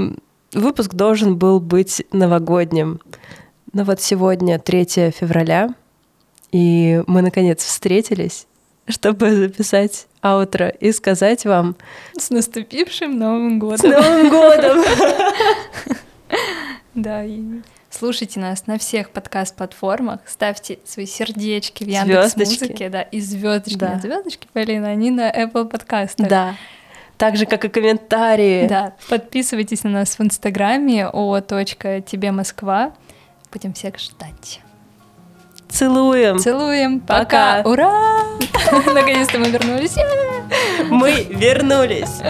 выпуск 0.53 0.95
должен 0.95 1.37
был 1.37 1.59
быть 1.59 2.05
новогодним. 2.13 3.01
Но 3.73 3.85
вот 3.85 4.01
сегодня 4.01 4.59
3 4.59 5.13
февраля, 5.13 5.75
и 6.51 7.03
мы 7.07 7.23
наконец 7.23 7.65
встретились, 7.65 8.47
чтобы 8.89 9.31
записать 9.31 10.07
аутро 10.21 10.69
и 10.69 10.91
сказать 10.93 11.45
вам 11.45 11.77
С 12.19 12.31
наступившим 12.31 13.17
Новым 13.17 13.59
с 13.59 13.61
годом! 13.61 13.91
Новым 13.91 14.31
годом! 14.31 14.85
Да, 16.93 17.23
слушайте 17.89 18.41
нас 18.41 18.67
на 18.67 18.77
всех 18.77 19.11
подкаст-платформах, 19.11 20.21
ставьте 20.27 20.81
свои 20.85 21.07
сердечки 21.07 21.85
в. 21.85 21.89
Яндекс 21.89 22.37
Музыке, 22.37 22.89
да, 22.89 23.03
и 23.03 23.21
звездочки, 23.21 23.79
Да. 23.79 24.01
Звездочки, 24.01 24.49
Полина, 24.53 24.89
они 24.89 25.13
на 25.13 25.31
Apple 25.31 25.67
подкастах. 25.67 26.29
Да. 26.29 26.57
Так 27.17 27.37
же, 27.37 27.47
как 27.47 27.65
и 27.65 27.69
комментарии. 27.69 28.67
Да, 28.67 28.95
подписывайтесь 29.09 29.85
на 29.85 29.91
нас 29.91 30.19
в 30.19 30.23
Инстаграме 30.23 31.07
о 31.07 31.41
тебе 32.01 32.33
Москва. 32.33 32.93
Будем 33.53 33.73
всех 33.73 33.99
ждать. 33.99 34.61
Целуем. 35.69 36.39
Целуем. 36.39 37.01
Пока. 37.01 37.63
Пока. 37.63 37.69
Ура! 37.69 38.23
Наконец-то 38.95 39.39
мы 39.39 39.51
вернулись. 39.51 39.97
Мы 40.91 41.27
вернулись. 41.31 42.21